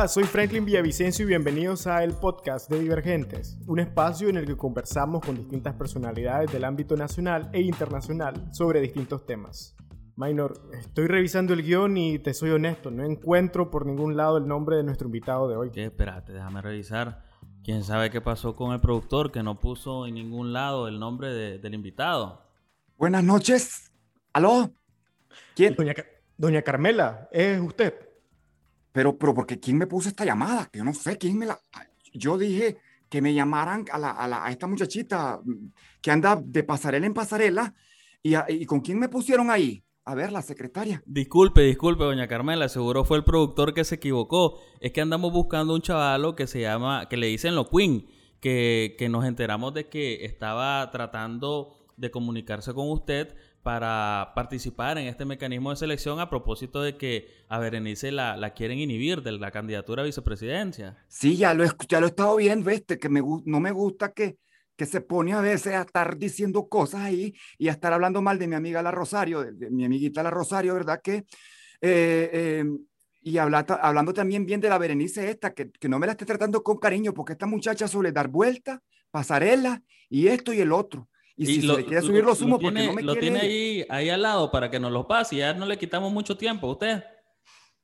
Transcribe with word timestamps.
Hola, 0.00 0.08
soy 0.08 0.24
Franklin 0.24 0.64
Villavicencio 0.64 1.26
y 1.26 1.28
bienvenidos 1.28 1.86
a 1.86 2.02
el 2.02 2.14
podcast 2.14 2.70
de 2.70 2.80
Divergentes, 2.80 3.58
un 3.66 3.80
espacio 3.80 4.30
en 4.30 4.38
el 4.38 4.46
que 4.46 4.56
conversamos 4.56 5.22
con 5.22 5.36
distintas 5.36 5.74
personalidades 5.74 6.50
del 6.50 6.64
ámbito 6.64 6.96
nacional 6.96 7.50
e 7.52 7.60
internacional 7.60 8.48
sobre 8.50 8.80
distintos 8.80 9.26
temas. 9.26 9.76
Minor, 10.16 10.54
estoy 10.72 11.06
revisando 11.06 11.52
el 11.52 11.62
guion 11.62 11.98
y 11.98 12.18
te 12.18 12.32
soy 12.32 12.48
honesto, 12.48 12.90
no 12.90 13.04
encuentro 13.04 13.70
por 13.70 13.84
ningún 13.84 14.16
lado 14.16 14.38
el 14.38 14.48
nombre 14.48 14.76
de 14.76 14.84
nuestro 14.84 15.06
invitado 15.06 15.50
de 15.50 15.56
hoy. 15.56 15.70
¿Qué? 15.70 15.84
Espérate, 15.84 16.32
déjame 16.32 16.62
revisar. 16.62 17.22
¿Quién 17.62 17.84
sabe 17.84 18.08
qué 18.08 18.22
pasó 18.22 18.56
con 18.56 18.72
el 18.72 18.80
productor 18.80 19.30
que 19.30 19.42
no 19.42 19.60
puso 19.60 20.06
en 20.06 20.14
ningún 20.14 20.54
lado 20.54 20.88
el 20.88 20.98
nombre 20.98 21.58
del 21.58 21.74
invitado? 21.74 22.40
Buenas 22.96 23.22
noches. 23.22 23.92
¿Aló? 24.32 24.70
¿Quién? 25.54 25.74
Doña, 25.74 25.92
Doña 26.38 26.62
Carmela, 26.62 27.28
¿es 27.32 27.60
usted? 27.60 28.09
Pero, 28.92 29.16
pero, 29.16 29.34
¿por 29.34 29.46
qué 29.46 29.58
quién 29.60 29.78
me 29.78 29.86
puso 29.86 30.08
esta 30.08 30.24
llamada? 30.24 30.66
Que 30.66 30.78
yo 30.78 30.84
no 30.84 30.94
sé 30.94 31.16
quién 31.18 31.38
me 31.38 31.46
la. 31.46 31.60
Yo 32.12 32.38
dije 32.38 32.78
que 33.08 33.22
me 33.22 33.34
llamaran 33.34 33.84
a, 33.92 33.98
la, 33.98 34.10
a, 34.10 34.28
la, 34.28 34.44
a 34.44 34.50
esta 34.50 34.66
muchachita 34.66 35.40
que 36.00 36.10
anda 36.10 36.40
de 36.42 36.62
pasarela 36.62 37.06
en 37.06 37.14
pasarela. 37.14 37.74
¿Y, 38.22 38.34
¿Y 38.48 38.66
con 38.66 38.80
quién 38.80 38.98
me 38.98 39.08
pusieron 39.08 39.50
ahí? 39.50 39.84
A 40.04 40.14
ver, 40.14 40.32
la 40.32 40.42
secretaria. 40.42 41.02
Disculpe, 41.06 41.62
disculpe, 41.62 42.04
doña 42.04 42.26
Carmela, 42.26 42.68
seguro 42.68 43.04
fue 43.04 43.18
el 43.18 43.24
productor 43.24 43.74
que 43.74 43.84
se 43.84 43.96
equivocó. 43.96 44.58
Es 44.80 44.92
que 44.92 45.00
andamos 45.00 45.32
buscando 45.32 45.74
un 45.74 45.82
chavalo 45.82 46.34
que 46.34 46.46
se 46.46 46.60
llama, 46.60 47.08
que 47.08 47.16
le 47.16 47.26
dicen 47.28 47.54
lo 47.54 47.68
Queen, 47.68 48.06
que, 48.40 48.96
que 48.98 49.08
nos 49.08 49.24
enteramos 49.24 49.74
de 49.74 49.88
que 49.88 50.24
estaba 50.24 50.90
tratando 50.90 51.76
de 51.96 52.10
comunicarse 52.10 52.72
con 52.72 52.90
usted 52.90 53.36
para 53.62 54.32
participar 54.34 54.96
en 54.98 55.06
este 55.06 55.24
mecanismo 55.24 55.70
de 55.70 55.76
selección 55.76 56.18
a 56.18 56.30
propósito 56.30 56.80
de 56.82 56.96
que 56.96 57.28
a 57.48 57.58
Berenice 57.58 58.10
la, 58.10 58.52
quieren 58.54 58.78
inhibir 58.78 59.22
de 59.22 59.32
la 59.32 59.50
candidatura 59.50 60.02
a 60.02 60.06
vicepresidencia. 60.06 60.96
Sí, 61.08 61.36
ya 61.36 61.52
lo, 61.52 61.64
ya 61.88 62.00
lo 62.00 62.06
he 62.06 62.10
estado 62.10 62.36
viendo, 62.36 62.70
este, 62.70 62.98
que 62.98 63.08
me, 63.08 63.20
no 63.20 63.60
me 63.60 63.70
gusta 63.70 64.12
que, 64.12 64.38
se 64.86 65.02
pone 65.02 65.34
a 65.34 65.42
veces 65.42 65.74
a 65.74 65.82
estar 65.82 66.16
diciendo 66.16 66.66
cosas 66.66 67.02
ahí 67.02 67.34
y 67.58 67.68
a 67.68 67.72
estar 67.72 67.92
hablando 67.92 68.22
mal 68.22 68.38
de 68.38 68.48
mi 68.48 68.54
amiga 68.54 68.80
la 68.80 68.90
Rosario, 68.90 69.42
de, 69.42 69.68
mi 69.68 69.84
amiguita 69.84 70.22
la 70.22 70.30
Rosario, 70.30 70.72
¿verdad? 70.72 71.02
Que, 71.04 71.16
eh, 71.16 72.30
eh, 72.32 72.64
y 73.20 73.36
habla, 73.36 73.58
hablando 73.82 74.14
también 74.14 74.46
bien 74.46 74.58
de 74.58 74.70
la 74.70 74.78
Berenice 74.78 75.28
esta, 75.28 75.52
que, 75.52 75.70
que, 75.70 75.86
no 75.86 75.98
me 75.98 76.06
la 76.06 76.12
esté 76.12 76.24
tratando 76.24 76.62
con 76.62 76.78
cariño, 76.78 77.12
porque 77.12 77.34
esta 77.34 77.44
muchacha 77.44 77.86
suele 77.88 78.10
dar 78.10 78.28
vueltas, 78.28 78.80
pasarela 79.10 79.82
y 80.08 80.28
esto 80.28 80.50
y 80.54 80.60
el 80.60 80.72
otro. 80.72 81.09
Y, 81.40 81.46
si 81.46 81.62
lo, 81.62 81.76
se 81.76 81.80
le 81.80 81.86
quiere 81.86 82.02
subir 82.02 82.22
los 82.22 82.42
humos 82.42 82.60
porque 82.60 82.84
no 82.84 82.92
me 82.92 83.02
Lo 83.02 83.14
quiere 83.14 83.30
tiene 83.30 83.40
ahí, 83.40 83.86
ahí 83.88 84.10
al 84.10 84.20
lado 84.20 84.50
para 84.50 84.70
que 84.70 84.78
nos 84.78 84.92
lo 84.92 85.08
pase 85.08 85.36
y 85.36 85.38
ya 85.38 85.54
no 85.54 85.64
le 85.64 85.78
quitamos 85.78 86.12
mucho 86.12 86.36
tiempo 86.36 86.66
a 86.66 86.72
usted. 86.72 87.02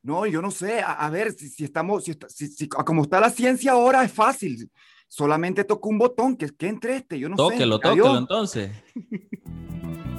No, 0.02 0.26
yo 0.26 0.42
no 0.42 0.50
sé. 0.50 0.80
A, 0.80 0.92
a 0.92 1.08
ver, 1.08 1.32
si, 1.32 1.48
si 1.48 1.64
estamos, 1.64 2.04
si, 2.04 2.18
si, 2.28 2.48
si, 2.48 2.68
como 2.68 3.00
está 3.00 3.18
la 3.18 3.30
ciencia 3.30 3.72
ahora 3.72 4.04
es 4.04 4.12
fácil. 4.12 4.70
Solamente 5.08 5.64
toco 5.64 5.88
un 5.88 5.96
botón, 5.96 6.36
que, 6.36 6.54
que 6.54 6.66
entre 6.68 6.96
este, 6.96 7.18
yo 7.18 7.30
no 7.30 7.36
tóquelo, 7.36 7.76
sé. 7.76 7.82
Tóquelo, 7.82 8.04
tóquelo 8.04 8.18
entonces. 8.18 8.70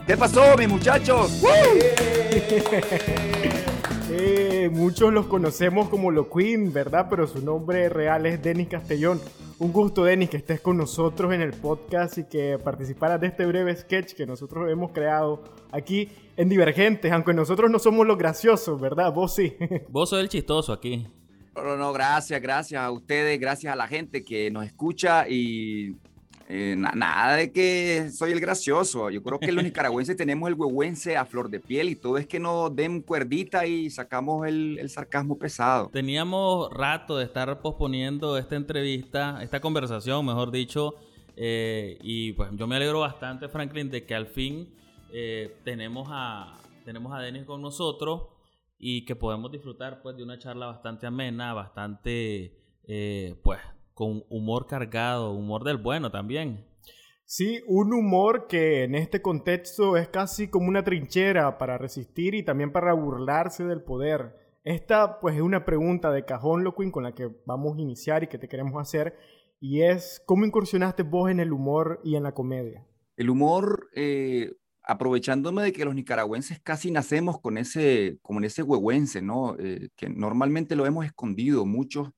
¿Qué 0.08 0.18
pasó, 0.18 0.58
mis 0.58 0.70
muchachos? 0.70 1.40
Muchos 4.70 5.14
los 5.14 5.28
conocemos 5.28 5.90
como 5.90 6.12
Lo 6.12 6.30
Queen, 6.30 6.74
¿verdad? 6.74 7.08
Pero 7.10 7.28
su 7.28 7.44
nombre 7.44 7.90
real 7.90 8.26
es 8.26 8.42
Denis 8.42 8.68
Castellón. 8.68 9.22
Un 9.60 9.72
gusto, 9.72 10.04
Denis, 10.04 10.30
que 10.30 10.38
estés 10.38 10.62
con 10.62 10.78
nosotros 10.78 11.34
en 11.34 11.42
el 11.42 11.52
podcast 11.52 12.18
y 12.18 12.24
que 12.26 12.60
participaras 12.64 13.20
de 13.22 13.28
este 13.28 13.46
breve 13.46 13.76
sketch 13.76 14.14
que 14.14 14.26
nosotros 14.26 14.70
hemos 14.70 14.92
creado 14.92 15.44
aquí 15.72 16.10
en 16.36 16.50
Divergentes, 16.50 17.12
aunque 17.12 17.34
nosotros 17.34 17.72
no 17.72 17.80
somos 17.80 18.06
los 18.06 18.18
graciosos, 18.18 18.80
¿verdad? 18.80 19.14
Vos 19.14 19.36
sí. 19.36 19.56
Vos 19.90 20.10
sos 20.10 20.20
el 20.20 20.30
chistoso 20.30 20.74
aquí. 20.74 21.08
No, 21.56 21.76
no, 21.76 21.92
gracias, 21.92 22.42
gracias 22.42 22.82
a 22.82 22.92
ustedes, 22.92 23.40
gracias 23.40 23.74
a 23.74 23.76
la 23.76 23.88
gente 23.88 24.24
que 24.24 24.52
nos 24.52 24.66
escucha 24.66 25.28
y 25.28 25.96
eh, 26.50 26.76
na 26.78 26.92
nada 26.96 27.36
de 27.36 27.52
que 27.52 28.10
soy 28.10 28.32
el 28.32 28.40
gracioso. 28.40 29.10
Yo 29.10 29.22
creo 29.22 29.38
que 29.38 29.52
los 29.52 29.66
nicaragüenses 29.66 30.16
tenemos 30.18 30.48
el 30.48 30.56
huehuense 30.56 31.18
a 31.18 31.26
flor 31.26 31.50
de 31.50 31.60
piel 31.60 31.90
y 31.90 31.96
todo 31.96 32.18
es 32.18 32.26
que 32.26 32.40
nos 32.40 32.74
den 32.74 33.02
cuerdita 33.02 33.66
y 33.66 33.90
sacamos 33.90 34.48
el, 34.48 34.78
el, 34.80 34.90
sarcasmo 34.90 35.38
pesado. 35.38 35.90
Teníamos 35.90 36.72
rato 36.72 37.18
de 37.18 37.26
estar 37.26 37.60
posponiendo 37.62 38.38
esta 38.38 38.56
entrevista, 38.56 39.44
esta 39.44 39.60
conversación, 39.60 40.26
mejor 40.26 40.52
dicho, 40.52 40.96
eh, 41.36 41.98
y 42.02 42.32
pues 42.32 42.50
yo 42.54 42.66
me 42.66 42.78
alegro 42.78 43.02
bastante, 43.02 43.50
Franklin, 43.50 43.90
de 43.90 44.06
que 44.06 44.16
al 44.16 44.28
fin 44.28 44.74
eh, 45.12 45.58
tenemos, 45.66 46.08
a, 46.10 46.58
tenemos 46.86 47.14
a 47.14 47.20
Denis 47.20 47.44
con 47.44 47.62
nosotros 47.62 48.30
y 48.80 49.04
que 49.04 49.18
podemos 49.18 49.52
disfrutar 49.52 50.02
pues 50.02 50.16
de 50.16 50.24
una 50.24 50.40
charla 50.40 50.68
bastante 50.68 51.08
amena, 51.08 51.54
bastante 51.54 52.54
pues 53.44 53.60
con 53.98 54.24
humor 54.30 54.68
cargado, 54.68 55.32
humor 55.32 55.64
del 55.64 55.78
bueno 55.78 56.12
también. 56.12 56.64
Sí, 57.26 57.62
un 57.66 57.92
humor 57.96 58.46
que 58.48 58.84
en 58.84 58.94
este 58.94 59.24
contexto 59.24 59.98
es 59.98 60.08
casi 60.08 60.50
como 60.50 60.68
una 60.68 60.84
trinchera 60.84 61.58
para 61.58 61.80
resistir 61.80 62.36
y 62.36 62.46
también 62.46 62.72
para 62.72 62.94
burlarse 62.94 63.64
del 63.64 63.82
poder. 63.82 64.36
Esta 64.64 65.20
pues 65.20 65.36
es 65.36 65.42
una 65.42 65.66
pregunta 65.66 66.12
de 66.12 66.26
cajón, 66.26 66.64
Loquin, 66.64 66.92
con 66.92 67.06
la 67.06 67.16
que 67.16 67.28
vamos 67.48 67.76
a 67.76 67.82
iniciar 67.82 68.22
y 68.22 68.28
que 68.28 68.38
te 68.38 68.48
queremos 68.48 68.80
hacer, 68.80 69.18
y 69.60 69.82
es, 69.82 70.22
¿cómo 70.28 70.46
incursionaste 70.46 71.02
vos 71.02 71.32
en 71.32 71.40
el 71.40 71.52
humor 71.52 72.00
y 72.04 72.18
en 72.18 72.22
la 72.22 72.36
comedia? 72.36 72.86
El 73.16 73.32
humor, 73.32 73.90
eh, 73.96 74.54
aprovechándome 74.84 75.64
de 75.64 75.74
que 75.74 75.86
los 75.86 75.96
nicaragüenses 75.96 76.60
casi 76.60 76.92
nacemos 76.92 77.42
con 77.42 77.58
ese, 77.58 78.20
como 78.22 78.38
en 78.40 78.46
ese 78.46 78.62
huehuense, 78.62 79.24
¿no? 79.24 79.56
Eh, 79.58 79.90
que 79.96 80.08
normalmente 80.08 80.76
lo 80.76 80.86
hemos 80.86 81.04
escondido 81.04 81.66
muchos 81.66 82.12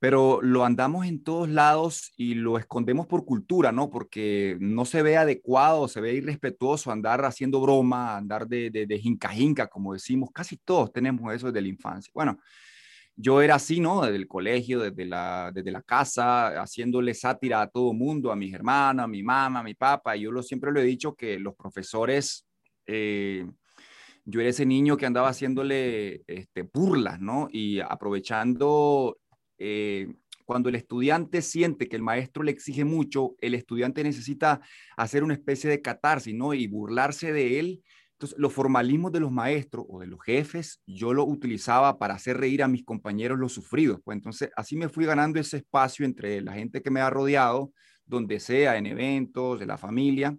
pero 0.00 0.40
lo 0.42 0.64
andamos 0.64 1.06
en 1.06 1.22
todos 1.22 1.48
lados 1.48 2.12
y 2.16 2.34
lo 2.34 2.58
escondemos 2.58 3.06
por 3.06 3.24
cultura, 3.24 3.70
¿no? 3.70 3.90
Porque 3.90 4.56
no 4.58 4.86
se 4.86 5.02
ve 5.02 5.18
adecuado, 5.18 5.86
se 5.88 6.00
ve 6.00 6.14
irrespetuoso 6.14 6.90
andar 6.90 7.24
haciendo 7.24 7.60
broma, 7.60 8.16
andar 8.16 8.48
de, 8.48 8.70
de, 8.70 8.86
de 8.86 8.98
jinca 8.98 9.28
jinca, 9.28 9.66
como 9.68 9.92
decimos, 9.92 10.30
casi 10.32 10.56
todos 10.56 10.90
tenemos 10.90 11.32
eso 11.34 11.48
desde 11.48 11.60
la 11.60 11.68
infancia. 11.68 12.10
Bueno, 12.14 12.38
yo 13.14 13.42
era 13.42 13.56
así, 13.56 13.78
¿no? 13.80 14.00
Desde 14.00 14.16
el 14.16 14.26
colegio, 14.26 14.80
desde 14.80 15.04
la, 15.04 15.50
desde 15.52 15.70
la 15.70 15.82
casa, 15.82 16.62
haciéndole 16.62 17.12
sátira 17.12 17.60
a 17.60 17.68
todo 17.68 17.92
mundo, 17.92 18.32
a 18.32 18.36
mis 18.36 18.54
hermanos, 18.54 19.04
a 19.04 19.08
mi 19.08 19.22
mamá, 19.22 19.60
a 19.60 19.62
mi 19.62 19.74
papá. 19.74 20.16
Y 20.16 20.22
yo 20.22 20.32
lo, 20.32 20.42
siempre 20.42 20.72
lo 20.72 20.80
he 20.80 20.84
dicho 20.84 21.14
que 21.14 21.38
los 21.38 21.54
profesores, 21.54 22.46
eh, 22.86 23.46
yo 24.24 24.40
era 24.40 24.48
ese 24.48 24.64
niño 24.64 24.96
que 24.96 25.04
andaba 25.04 25.28
haciéndole 25.28 26.22
este, 26.26 26.62
burlas, 26.62 27.20
¿no? 27.20 27.48
Y 27.52 27.80
aprovechando 27.80 29.18
eh, 29.60 30.08
cuando 30.44 30.68
el 30.68 30.74
estudiante 30.74 31.42
siente 31.42 31.88
que 31.88 31.94
el 31.94 32.02
maestro 32.02 32.42
le 32.42 32.50
exige 32.50 32.84
mucho, 32.84 33.36
el 33.40 33.54
estudiante 33.54 34.02
necesita 34.02 34.60
hacer 34.96 35.22
una 35.22 35.34
especie 35.34 35.70
de 35.70 35.80
catarsis, 35.80 36.34
¿no? 36.34 36.54
Y 36.54 36.66
burlarse 36.66 37.32
de 37.32 37.60
él. 37.60 37.84
Entonces, 38.14 38.36
los 38.36 38.52
formalismos 38.52 39.12
de 39.12 39.20
los 39.20 39.30
maestros 39.30 39.86
o 39.88 40.00
de 40.00 40.08
los 40.08 40.20
jefes, 40.24 40.82
yo 40.86 41.14
lo 41.14 41.24
utilizaba 41.24 41.98
para 41.98 42.14
hacer 42.14 42.38
reír 42.38 42.64
a 42.64 42.68
mis 42.68 42.84
compañeros 42.84 43.38
los 43.38 43.52
sufridos. 43.52 44.00
Pues 44.02 44.16
entonces, 44.16 44.50
así 44.56 44.76
me 44.76 44.88
fui 44.88 45.06
ganando 45.06 45.38
ese 45.38 45.58
espacio 45.58 46.04
entre 46.04 46.40
la 46.40 46.54
gente 46.54 46.82
que 46.82 46.90
me 46.90 47.00
ha 47.00 47.10
rodeado, 47.10 47.72
donde 48.04 48.40
sea, 48.40 48.76
en 48.76 48.86
eventos, 48.86 49.60
de 49.60 49.66
la 49.66 49.78
familia, 49.78 50.36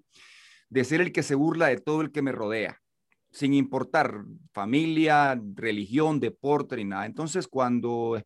de 0.70 0.84
ser 0.84 1.00
el 1.00 1.14
que 1.14 1.24
se 1.24 1.36
burla 1.36 1.68
de 1.68 1.78
todo 1.78 2.02
el 2.02 2.12
que 2.12 2.22
me 2.22 2.34
rodea 2.34 2.81
sin 3.32 3.54
importar 3.54 4.26
familia, 4.52 5.42
religión, 5.56 6.20
deporte 6.20 6.76
ni 6.76 6.86
nada. 6.86 7.06
Entonces, 7.06 7.48
cuando, 7.48 8.22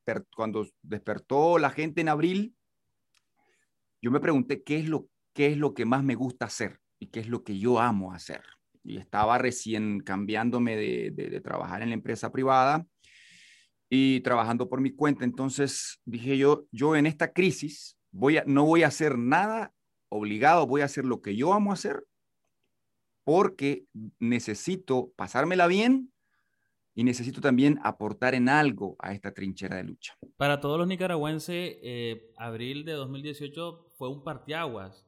despertó, 0.81 1.59
la 1.59 1.69
gente 1.69 2.01
en 2.01 2.09
abril, 2.09 2.55
yo 4.01 4.11
me 4.11 4.19
pregunté 4.19 4.63
qué 4.63 4.79
es, 4.79 4.89
lo, 4.89 5.07
qué 5.33 5.47
es 5.47 5.57
lo 5.57 5.73
que 5.73 5.85
más 5.85 6.03
me 6.03 6.15
gusta 6.15 6.45
hacer 6.45 6.79
y 6.99 7.07
qué 7.07 7.19
es 7.19 7.27
lo 7.27 7.43
que 7.43 7.59
yo 7.59 7.79
amo 7.79 8.13
hacer. 8.13 8.41
Y 8.83 8.97
estaba 8.97 9.37
recién 9.37 9.99
cambiándome 9.99 10.75
de, 10.75 11.11
de, 11.11 11.41
trabajar 11.41 11.81
en 11.81 11.89
la 11.89 11.95
empresa 11.95 12.31
privada 12.31 12.85
y 13.89 14.21
trabajando 14.21 14.69
por 14.69 14.81
mi 14.81 14.91
cuenta. 14.91 15.23
Entonces 15.23 15.99
dije 16.05 16.37
yo, 16.37 16.65
yo 16.71 16.95
en 16.95 17.05
esta 17.05 17.31
crisis 17.31 17.97
voy 18.11 18.39
no 18.45 18.65
voy 18.65 18.83
a 18.83 18.87
hacer 18.87 19.17
nada 19.17 19.73
obligado, 20.09 20.67
voy 20.67 20.81
a 20.81 20.85
hacer 20.85 21.05
lo 21.05 21.21
que 21.21 21.35
yo 21.35 21.53
amo 21.53 21.73
hacer 21.73 22.03
porque 23.25 23.87
necesito 24.19 25.11
pasármela 25.17 25.67
bien 25.67 26.13
y 26.93 27.03
necesito 27.03 27.41
también 27.41 27.79
aportar 27.83 28.33
en 28.35 28.47
algo 28.47 28.95
a 28.99 29.13
esta 29.13 29.33
trinchera 29.33 29.75
de 29.75 29.83
lucha. 29.83 30.13
Para 30.37 30.61
todos 30.61 30.77
los 30.77 30.87
nicaragüenses, 30.87 31.77
eh, 31.83 32.31
abril 32.37 32.85
de 32.85 32.93
2018 32.93 33.91
fue 33.97 34.07
un 34.07 34.23
partiaguas, 34.23 35.05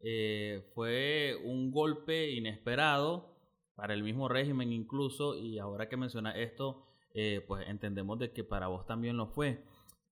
eh, 0.00 0.70
fue 0.74 1.36
un 1.42 1.70
golpe 1.70 2.30
inesperado 2.32 3.38
para 3.74 3.94
el 3.94 4.02
mismo 4.02 4.28
régimen 4.28 4.72
incluso, 4.72 5.38
y 5.38 5.58
ahora 5.58 5.88
que 5.88 5.96
menciona 5.96 6.32
esto, 6.32 6.84
eh, 7.14 7.42
pues 7.48 7.66
entendemos 7.66 8.18
de 8.18 8.32
que 8.32 8.44
para 8.44 8.68
vos 8.68 8.84
también 8.84 9.16
lo 9.16 9.28
fue. 9.28 9.64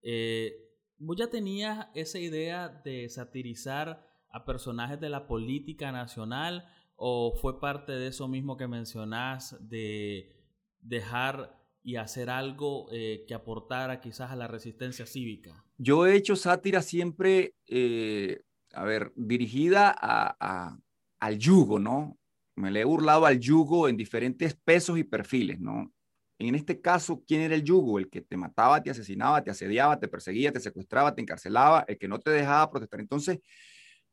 Eh, 0.02 0.54
vos 0.98 1.16
ya 1.16 1.28
tenías 1.28 1.88
esa 1.94 2.18
idea 2.18 2.68
de 2.68 3.08
satirizar 3.08 4.06
a 4.30 4.44
personajes 4.44 4.98
de 5.00 5.10
la 5.10 5.26
política 5.26 5.92
nacional 5.92 6.66
¿O 7.00 7.32
fue 7.36 7.60
parte 7.60 7.92
de 7.92 8.08
eso 8.08 8.26
mismo 8.26 8.56
que 8.56 8.66
mencionás 8.66 9.56
de 9.60 10.36
dejar 10.80 11.56
y 11.84 11.94
hacer 11.94 12.28
algo 12.28 12.88
eh, 12.90 13.24
que 13.28 13.34
aportara 13.34 14.00
quizás 14.00 14.32
a 14.32 14.36
la 14.36 14.48
resistencia 14.48 15.06
cívica? 15.06 15.64
Yo 15.76 16.06
he 16.06 16.16
hecho 16.16 16.34
sátira 16.34 16.82
siempre, 16.82 17.54
eh, 17.68 18.42
a 18.72 18.82
ver, 18.82 19.12
dirigida 19.14 19.94
a, 19.96 20.76
al 21.20 21.38
yugo, 21.38 21.78
¿no? 21.78 22.18
Me 22.56 22.72
le 22.72 22.80
he 22.80 22.84
burlado 22.84 23.26
al 23.26 23.38
yugo 23.38 23.88
en 23.88 23.96
diferentes 23.96 24.56
pesos 24.56 24.98
y 24.98 25.04
perfiles, 25.04 25.60
¿no? 25.60 25.92
En 26.40 26.56
este 26.56 26.80
caso, 26.80 27.22
¿quién 27.24 27.42
era 27.42 27.54
el 27.54 27.62
yugo? 27.62 28.00
El 28.00 28.10
que 28.10 28.22
te 28.22 28.36
mataba, 28.36 28.82
te 28.82 28.90
asesinaba, 28.90 29.44
te 29.44 29.52
asediaba, 29.52 30.00
te 30.00 30.08
perseguía, 30.08 30.52
te 30.52 30.58
secuestraba, 30.58 31.14
te 31.14 31.22
encarcelaba, 31.22 31.84
el 31.86 31.96
que 31.96 32.08
no 32.08 32.18
te 32.18 32.32
dejaba 32.32 32.68
protestar. 32.72 32.98
Entonces, 32.98 33.38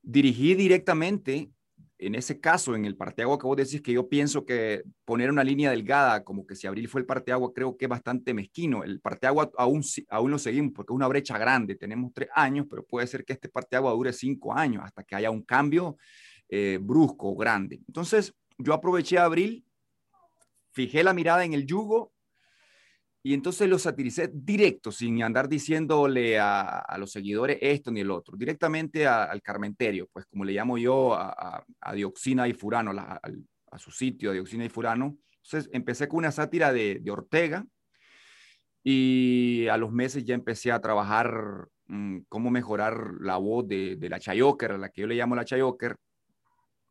dirigí 0.03 0.53
directamente 0.53 1.49
en 1.97 2.15
ese 2.15 2.39
caso, 2.39 2.75
en 2.75 2.86
el 2.86 2.97
parteagua 2.97 3.39
que 3.39 3.47
vos 3.47 3.56
decís 3.56 3.81
que 3.81 3.94
yo 3.94 4.09
pienso 4.09 4.45
que 4.45 4.83
poner 5.06 5.30
una 5.30 5.44
línea 5.44 5.71
delgada, 5.71 6.24
como 6.24 6.45
que 6.45 6.56
si 6.56 6.68
abril 6.68 6.89
fue 6.89 7.01
el 7.01 7.07
parteagua, 7.07 7.53
creo 7.53 7.77
que 7.77 7.86
es 7.86 7.89
bastante 7.89 8.33
mezquino. 8.33 8.83
El 8.83 9.00
parteagua 9.00 9.50
aún, 9.57 9.81
aún 10.09 10.31
lo 10.31 10.38
seguimos 10.38 10.74
porque 10.75 10.92
es 10.92 10.95
una 10.95 11.07
brecha 11.07 11.38
grande. 11.38 11.75
Tenemos 11.75 12.12
tres 12.13 12.30
años, 12.36 12.65
pero 12.69 12.86
puede 12.86 13.07
ser 13.07 13.24
que 13.24 13.33
este 13.33 13.47
parteagua 13.47 13.92
dure 13.92 14.12
cinco 14.12 14.53
años 14.53 14.83
hasta 14.83 15.03
que 15.03 15.15
haya 15.15 15.31
un 15.31 15.44
cambio 15.44 15.97
eh, 16.50 16.80
brusco 16.81 17.33
grande. 17.36 17.81
Entonces, 17.88 18.33
yo 18.57 18.74
aproveché 18.74 19.18
abril, 19.18 19.65
fijé 20.71 21.03
la 21.03 21.13
mirada 21.13 21.45
en 21.45 21.53
el 21.53 21.65
yugo 21.65 22.14
y 23.25 23.33
entonces 23.33 23.68
lo 23.68 23.80
satiricé 23.80 24.30
directo, 24.31 24.92
sin 24.92 25.24
andar 25.24 25.50
diciéndole 25.50 26.38
a, 26.39 26.95
los 27.00 27.12
seguidores 27.12 27.57
esto 27.60 27.89
ni 27.89 28.01
el 28.01 28.12
otro, 28.12 28.38
directamente 28.38 29.07
al 29.07 29.42
Carmenterio, 29.42 30.07
pues 30.13 30.27
como 30.27 30.45
le 30.45 30.54
llamo 30.54 30.77
yo 30.77 31.16
a, 31.16 31.66
Dioxina 31.95 32.48
y 32.48 32.54
Furano, 32.54 32.92
a, 32.92 33.80
su 33.80 33.89
sitio, 33.89 34.30
a 34.30 34.33
Dioxina 34.33 34.63
y 34.63 34.69
Furano. 34.69 35.18
Entonces 35.42 35.72
empecé 35.74 36.07
con 36.07 36.19
una 36.19 36.31
sátira 36.31 36.72
de, 36.72 37.01
Ortega 37.10 37.66
y 38.83 39.66
a 39.72 39.77
los 39.77 39.92
meses 39.92 40.24
ya 40.24 40.36
empecé 40.36 40.72
a 40.72 40.80
trabajar 40.80 41.68
mm, 41.88 42.19
cómo 42.30 42.51
mejorar 42.51 43.16
la 43.22 43.38
voz 43.38 43.68
de, 43.68 43.98
la 44.07 44.19
Chayoker, 44.19 44.74
a 44.74 44.77
la 44.77 44.89
que 44.89 45.01
yo 45.01 45.07
le 45.07 45.16
llamo 45.16 45.36
la 45.36 45.45
Chayoker, 45.45 45.95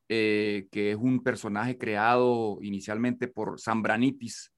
eh, 0.09 0.67
que 0.73 0.91
es 0.91 0.97
un 0.97 1.23
personaje 1.23 1.79
creado 1.79 2.59
inicialmente 2.61 3.29
por 3.29 3.61
Zambranitis, 3.61 4.51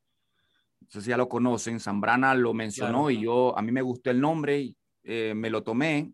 sé 0.88 1.00
si 1.00 1.10
ya 1.10 1.16
lo 1.16 1.28
conocen, 1.28 1.80
Zambrana 1.80 2.34
lo 2.34 2.54
mencionó 2.54 3.10
y 3.10 3.22
yo, 3.22 3.56
a 3.56 3.62
mí 3.62 3.72
me 3.72 3.82
gustó 3.82 4.10
el 4.10 4.20
nombre, 4.20 4.60
y, 4.60 4.76
eh, 5.04 5.34
me 5.34 5.50
lo 5.50 5.62
tomé 5.62 6.12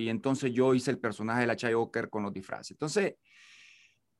y 0.00 0.08
entonces 0.08 0.52
yo 0.52 0.74
hice 0.74 0.90
el 0.90 0.98
personaje 0.98 1.42
de 1.42 1.46
la 1.46 1.56
Chayoker 1.56 2.08
con 2.08 2.22
los 2.22 2.32
disfraces. 2.32 2.70
Entonces, 2.72 3.16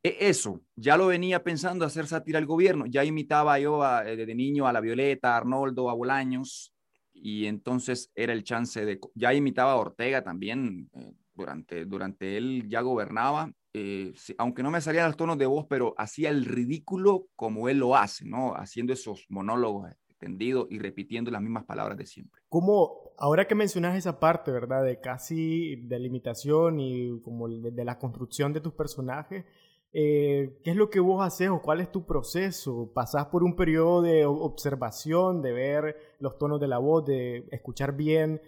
e, 0.03 0.17
eso, 0.21 0.61
ya 0.77 0.97
lo 0.97 1.07
venía 1.07 1.43
pensando 1.43 1.85
hacer 1.85 2.07
sátira 2.07 2.39
al 2.39 2.47
gobierno, 2.47 2.85
ya 2.87 3.05
imitaba 3.05 3.59
yo 3.59 3.83
eh, 4.03 4.17
desde 4.17 4.35
niño 4.35 4.67
a 4.67 4.73
la 4.73 4.81
Violeta, 4.81 5.35
a 5.35 5.39
Arnoldo, 5.39 5.89
a 5.89 5.95
Bolaños, 5.95 6.75
y 7.13 7.47
entonces 7.47 8.11
era 8.15 8.33
el 8.33 8.45
chance 8.45 8.85
de, 8.85 9.01
ya 9.15 9.33
imitaba 9.33 9.73
a 9.73 9.77
Ortega 9.77 10.23
también, 10.23 10.91
eh, 10.95 11.13
durante, 11.35 11.87
durante 11.87 12.37
él 12.37 12.69
ya 12.69 12.83
gobernaba, 12.83 13.51
eh, 13.73 14.13
aunque 14.39 14.63
no 14.63 14.71
me 14.71 14.81
salían 14.81 15.07
los 15.07 15.17
tonos 15.17 15.39
de 15.39 15.47
voz, 15.47 15.67
pero 15.69 15.95
hacía 15.97 16.31
el 16.31 16.45
ridículo 16.45 17.29
como 17.37 17.69
él 17.69 17.79
lo 17.79 17.95
hace, 17.95 18.25
¿no? 18.25 18.55
Haciendo 18.55 18.93
esos 18.93 19.27
monólogos 19.29 19.91
extendidos 20.11 20.67
y 20.71 20.79
repitiendo 20.79 21.31
las 21.31 21.41
mismas 21.41 21.65
palabras 21.65 21.97
de 21.97 22.07
siempre. 22.07 22.43
Como 22.49 23.13
ahora 23.17 23.47
que 23.47 23.55
mencionas 23.55 23.97
esa 23.97 24.19
parte, 24.19 24.51
¿verdad? 24.51 24.85
De 24.85 25.01
casi 25.01 25.77
de 25.77 25.99
limitación 26.01 26.81
y 26.81 27.21
como 27.21 27.49
de, 27.49 27.85
la 27.85 27.99
construcción 27.99 28.53
de 28.53 28.61
tus 28.61 28.73
personajes, 28.73 29.45
eh, 29.93 30.59
¿qué 30.65 30.71
es 30.71 30.77
lo 30.77 30.91
que 30.91 31.01
vos 31.01 31.25
haces 31.25 31.49
o 31.49 31.63
cuál 31.63 31.81
es 31.81 31.93
tu 31.93 32.05
proceso? 32.05 32.91
¿Pasás 32.93 33.27
por 33.27 33.45
un 33.45 33.55
periodo 33.55 34.03
de 34.03 34.27
observación, 34.27 35.43
de 35.43 35.53
ver 35.53 35.97
los 36.19 36.39
tonos 36.39 36.61
de 36.61 36.69
la 36.69 36.79
voz, 36.79 37.05
de 37.07 37.47
escuchar 37.51 37.97
bien? 37.97 38.41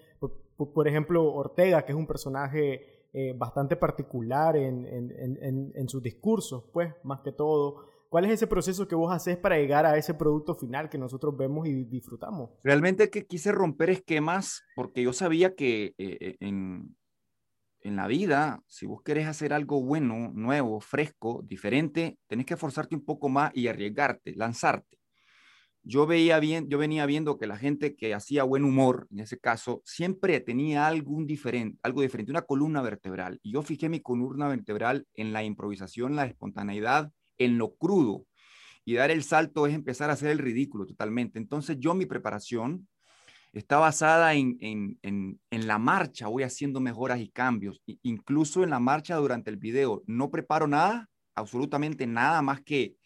por 0.74 0.86
ejemplo, 0.86 1.24
Ortega, 1.32 1.84
que 1.84 1.90
es 1.90 1.98
un 1.98 2.06
personaje 2.06 2.91
eh, 3.14 3.34
bastante 3.36 3.76
particular 3.76 4.56
en, 4.56 4.86
en, 4.86 5.72
en, 5.74 5.88
sus 5.88 6.02
discursos, 6.02 6.64
pues, 6.72 6.94
más 7.04 7.20
que 7.20 7.32
todo. 7.32 7.84
¿Cuál 8.08 8.24
es 8.24 8.32
ese 8.32 8.46
proceso 8.46 8.88
que 8.88 8.94
vos 8.94 9.12
haces 9.12 9.36
para 9.36 9.58
llegar 9.58 9.84
a 9.84 9.98
ese 9.98 10.14
producto 10.14 10.54
final 10.54 10.88
que 10.88 10.96
nosotros 10.96 11.36
vemos 11.36 11.68
y 11.68 11.84
disfrutamos? 11.84 12.50
Realmente 12.62 13.10
que 13.10 13.26
quise 13.26 13.52
romper 13.52 13.90
esquemas 13.90 14.62
porque 14.74 15.02
yo 15.02 15.12
sabía 15.12 15.54
que 15.54 15.94
eh, 15.98 16.18
eh, 16.20 16.36
en, 16.40 16.96
en 17.80 17.96
la 17.96 18.06
vida, 18.06 18.62
si 18.66 18.86
vos 18.86 19.02
querés 19.02 19.26
hacer 19.26 19.52
algo 19.52 19.82
bueno, 19.82 20.30
nuevo, 20.32 20.80
fresco, 20.80 21.42
diferente, 21.44 22.18
tenés 22.28 22.46
que 22.46 22.54
esforzarte 22.54 22.96
un 22.96 23.04
poco 23.04 23.28
más 23.28 23.50
y 23.54 23.68
arriesgarte, 23.68 24.34
lanzarte 24.36 25.01
yo 25.84 26.06
veía 26.06 26.38
bien, 26.38 26.68
yo 26.68 26.78
venía 26.78 27.06
viendo 27.06 27.38
que 27.38 27.46
la 27.46 27.56
gente 27.56 27.96
que 27.96 28.14
hacía 28.14 28.44
buen 28.44 28.64
humor, 28.64 29.08
en 29.10 29.20
ese 29.20 29.38
caso, 29.38 29.82
siempre 29.84 30.38
tenía 30.40 30.86
algún 30.86 31.26
diferente, 31.26 31.78
algo 31.82 32.02
diferente, 32.02 32.30
una 32.30 32.42
columna 32.42 32.82
vertebral. 32.82 33.40
Y 33.42 33.52
yo 33.52 33.62
fijé 33.62 33.88
mi 33.88 34.00
columna 34.00 34.48
vertebral 34.48 35.06
en 35.14 35.32
la 35.32 35.42
improvisación, 35.42 36.14
la 36.14 36.26
espontaneidad, 36.26 37.10
en 37.38 37.58
lo 37.58 37.74
crudo. 37.74 38.26
Y 38.84 38.94
dar 38.94 39.10
el 39.10 39.22
salto 39.24 39.66
es 39.66 39.74
empezar 39.74 40.10
a 40.10 40.14
hacer 40.14 40.30
el 40.30 40.38
ridículo 40.38 40.86
totalmente. 40.86 41.38
Entonces 41.38 41.78
yo 41.80 41.94
mi 41.94 42.06
preparación 42.06 42.88
está 43.52 43.78
basada 43.78 44.34
en, 44.34 44.56
en, 44.60 44.98
en, 45.02 45.40
en 45.50 45.66
la 45.66 45.78
marcha, 45.78 46.28
voy 46.28 46.44
haciendo 46.44 46.80
mejoras 46.80 47.20
y 47.20 47.28
cambios. 47.28 47.82
incluso 48.02 48.62
en 48.62 48.70
la 48.70 48.80
marcha 48.80 49.16
durante 49.16 49.50
el 49.50 49.56
video, 49.56 50.02
no 50.06 50.30
preparo 50.30 50.66
nada, 50.66 51.08
absolutamente 51.34 52.06
nada 52.06 52.40
más 52.42 52.60
que 52.62 52.96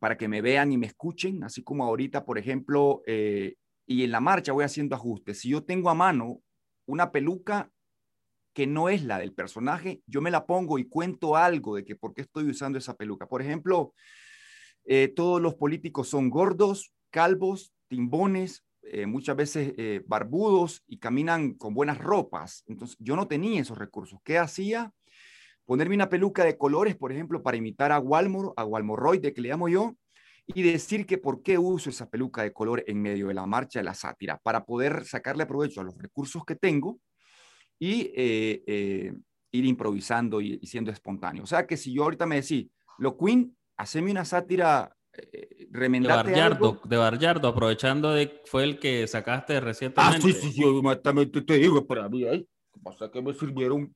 para 0.00 0.18
que 0.18 0.28
me 0.28 0.42
vean 0.42 0.72
y 0.72 0.78
me 0.78 0.86
escuchen, 0.86 1.42
así 1.44 1.62
como 1.62 1.84
ahorita, 1.84 2.24
por 2.24 2.38
ejemplo, 2.38 3.02
eh, 3.06 3.54
y 3.86 4.04
en 4.04 4.10
la 4.10 4.20
marcha 4.20 4.52
voy 4.52 4.64
haciendo 4.64 4.94
ajustes. 4.94 5.40
Si 5.40 5.48
yo 5.48 5.64
tengo 5.64 5.88
a 5.88 5.94
mano 5.94 6.40
una 6.86 7.10
peluca 7.10 7.70
que 8.52 8.66
no 8.66 8.88
es 8.88 9.02
la 9.04 9.18
del 9.18 9.32
personaje, 9.32 10.02
yo 10.06 10.20
me 10.20 10.30
la 10.30 10.44
pongo 10.44 10.78
y 10.78 10.88
cuento 10.88 11.36
algo 11.36 11.76
de 11.76 11.84
que 11.84 11.96
por 11.96 12.12
qué 12.12 12.22
estoy 12.22 12.50
usando 12.50 12.78
esa 12.78 12.94
peluca. 12.94 13.26
Por 13.26 13.40
ejemplo, 13.40 13.94
eh, 14.84 15.08
todos 15.08 15.40
los 15.40 15.54
políticos 15.54 16.08
son 16.08 16.28
gordos, 16.28 16.92
calvos, 17.10 17.72
timbones, 17.88 18.64
eh, 18.82 19.06
muchas 19.06 19.36
veces 19.36 19.74
barbudos 20.06 20.82
y 20.86 20.98
caminan 20.98 21.54
con 21.54 21.74
buenas 21.74 21.98
ropas. 21.98 22.64
Entonces, 22.66 22.96
yo 22.98 23.16
no 23.16 23.26
tenía 23.26 23.60
esos 23.60 23.78
recursos. 23.78 24.18
¿Qué 24.22 24.38
hacía? 24.38 24.92
Ponerme 25.70 25.94
una 25.94 26.08
peluca 26.08 26.44
de 26.44 26.58
colores, 26.58 26.96
por 26.96 27.12
ejemplo, 27.12 27.44
para 27.44 27.56
imitar 27.56 27.92
a 27.92 28.00
Walmor, 28.00 28.52
a 28.56 28.64
Walmoroide, 28.64 29.32
que 29.32 29.40
le 29.40 29.50
llamo 29.50 29.68
yo, 29.68 29.94
y 30.48 30.62
decir 30.62 31.06
que 31.06 31.16
por 31.16 31.44
qué 31.44 31.58
uso 31.58 31.90
esa 31.90 32.10
peluca 32.10 32.42
de 32.42 32.52
color 32.52 32.82
en 32.88 33.00
medio 33.00 33.28
de 33.28 33.34
la 33.34 33.46
marcha 33.46 33.78
de 33.78 33.84
la 33.84 33.94
sátira, 33.94 34.40
para 34.42 34.64
poder 34.64 35.04
sacarle 35.04 35.46
provecho 35.46 35.80
a 35.80 35.84
los 35.84 35.96
recursos 35.96 36.44
que 36.44 36.56
tengo 36.56 36.98
y 37.78 38.10
eh, 38.16 38.64
eh, 38.66 39.14
ir 39.52 39.64
improvisando 39.64 40.40
y, 40.40 40.58
siendo 40.66 40.90
espontáneo. 40.90 41.44
O 41.44 41.46
sea 41.46 41.64
que 41.68 41.76
si 41.76 41.94
yo 41.94 42.02
ahorita 42.02 42.26
me 42.26 42.40
decís, 42.40 42.66
lo 42.98 43.16
Queen, 43.16 43.56
haceme 43.76 44.10
una 44.10 44.24
sátira 44.24 44.92
eh, 45.12 45.68
remendate 45.70 46.30
de 46.30 46.36
Barjardo, 46.36 46.80
de 46.82 46.96
Barjardo, 46.96 47.46
aprovechando 47.46 48.10
de 48.10 48.40
fue 48.44 48.64
el 48.64 48.80
que 48.80 49.06
sacaste 49.06 49.60
recientemente. 49.60 50.18
Ah, 50.18 50.20
sí, 50.20 50.32
sí, 50.32 50.50
sí, 50.50 50.64
exactamente 50.64 51.42
te 51.42 51.58
digo, 51.58 51.86
para 51.86 52.08
mí, 52.08 52.24
¿eh? 52.24 52.44
pasa 52.82 53.08
que 53.08 53.22
me 53.22 53.32
sirvieron 53.34 53.94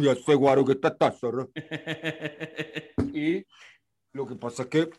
ya 0.00 0.14
sé, 0.14 0.34
guaro, 0.34 0.64
que 0.64 0.72
está 0.72 0.96
taza, 0.96 1.28
Y 3.14 3.44
lo 4.12 4.26
que 4.26 4.36
pasa 4.36 4.62
es 4.62 4.68
que 4.68 4.90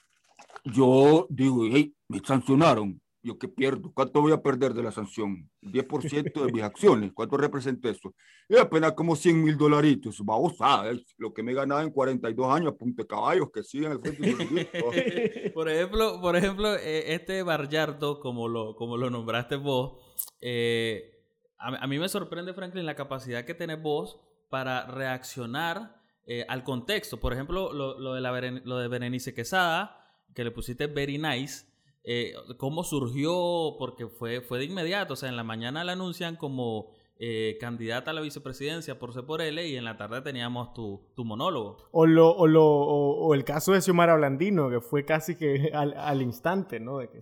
yo 0.66 1.28
digo, 1.30 1.64
hey, 1.72 1.94
me 2.08 2.20
sancionaron. 2.20 3.00
¿Yo 3.26 3.40
qué 3.40 3.48
pierdo? 3.48 3.90
¿Cuánto 3.94 4.20
voy 4.20 4.34
a 4.34 4.42
perder 4.42 4.74
de 4.74 4.84
la 4.84 4.92
sanción? 4.92 5.50
10% 5.62 6.46
de 6.46 6.52
mis 6.52 6.62
acciones. 6.64 7.14
¿Cuánto 7.14 7.38
representa 7.38 7.90
eso? 7.90 8.14
Es 8.50 8.60
apenas 8.60 8.92
como 8.94 9.16
100 9.16 9.44
mil 9.44 9.58
dolaritos. 9.58 10.20
Vamos 10.26 10.56
a 10.60 10.84
ver, 10.84 11.02
lo 11.18 11.34
que 11.34 11.42
me 11.42 11.54
ganaba 11.54 11.84
en 11.84 11.92
42 11.92 12.54
años, 12.54 12.74
punte 12.78 13.08
caballos 13.08 13.50
que 13.50 13.64
siguen 13.64 13.94
el 13.94 14.00
frente 14.02 14.70
Por 15.54 15.70
ejemplo, 15.70 16.20
por 16.20 16.36
ejemplo 16.36 16.76
eh, 16.76 17.14
este 17.14 17.44
Barjardo, 17.44 18.20
como 18.20 18.50
lo, 18.50 18.76
como 18.76 18.98
lo 18.98 19.10
nombraste 19.10 19.56
vos, 19.56 20.04
eh, 20.42 21.24
a, 21.58 21.70
a, 21.70 21.88
mí 21.88 22.00
me 22.00 22.10
sorprende, 22.10 22.54
Franklin, 22.54 22.86
la 22.86 22.96
capacidad 22.96 23.46
que 23.46 23.54
tenés 23.54 23.82
vos 23.82 24.20
para 24.54 24.86
reaccionar 24.86 25.96
eh, 26.28 26.46
al 26.48 26.64
contexto. 26.64 27.20
Por 27.20 27.34
ejemplo, 27.34 27.74
lo, 27.74 28.14
de 28.14 28.22
la 28.22 28.32
lo 28.64 28.78
de 28.78 28.88
Berenice 28.88 29.34
Quesada, 29.34 29.98
que 30.36 30.44
le 30.44 30.52
pusiste 30.52 30.86
very 30.86 31.18
nice, 31.18 31.66
eh, 32.04 32.36
¿cómo 32.60 32.84
surgió? 32.84 33.78
Porque 33.80 34.06
fue, 34.06 34.42
fue 34.42 34.60
de 34.60 34.66
inmediato, 34.66 35.14
o 35.14 35.18
sea, 35.18 35.30
en 35.30 35.38
la 35.38 35.44
mañana 35.44 35.84
la 35.84 35.94
anuncian 35.94 36.36
como 36.36 36.92
eh, 37.18 37.58
candidata 37.60 38.12
a 38.12 38.14
la 38.14 38.22
vicepresidencia 38.22 39.00
por 39.00 39.12
C 39.12 39.24
por 39.24 39.42
L 39.42 39.68
y 39.68 39.76
en 39.76 39.86
la 39.86 39.98
tarde 39.98 40.22
teníamos 40.22 40.72
tu, 40.76 41.02
monólogo. 41.18 41.90
O, 41.92 42.06
lo, 42.06 42.30
o, 42.30 42.46
lo, 42.46 42.64
o, 42.64 43.34
el 43.34 43.44
caso 43.44 43.72
de 43.72 43.82
Xiomara 43.82 44.16
Blandino, 44.18 44.70
que 44.70 44.82
fue 44.82 45.04
casi 45.04 45.36
que 45.36 45.72
al, 45.74 46.22
instante, 46.22 46.80
¿no? 46.80 47.00
De 47.00 47.10
que 47.10 47.22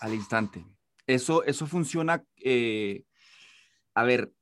Al 0.00 0.14
instante. 0.14 0.64
Eso, 1.08 1.42
eso 1.42 1.66
funciona, 1.66 2.24
a 3.94 4.04
ver, 4.04 4.32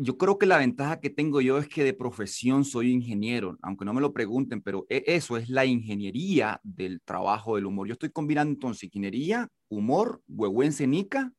yo 0.00 0.16
creo 0.16 0.38
que 0.38 0.46
la 0.46 0.58
ventaja 0.58 1.00
que 1.00 1.10
tengo 1.10 1.40
yo 1.40 1.58
es 1.58 1.66
que 1.66 1.82
de 1.82 1.92
profesión 1.92 2.64
soy 2.64 2.92
ingeniero, 2.92 3.58
aunque 3.62 3.84
no 3.84 3.92
me 3.92 4.00
lo 4.00 4.12
pregunten, 4.12 4.62
pero 4.62 4.86
e, 4.88 5.02
eso 5.06 5.36
es 5.36 5.48
la 5.48 5.66
ingeniería 5.66 6.60
del 6.62 7.00
trabajo 7.02 7.56
del 7.56 7.66
humor. 7.66 7.88
Yo 7.88 7.94
estoy 7.94 8.10
combinando 8.10 8.52
entonces 8.52 8.84
ingeniería, 8.84 9.48
humor, 9.68 10.22
huehuense 10.28 10.86
nica, 10.86 11.32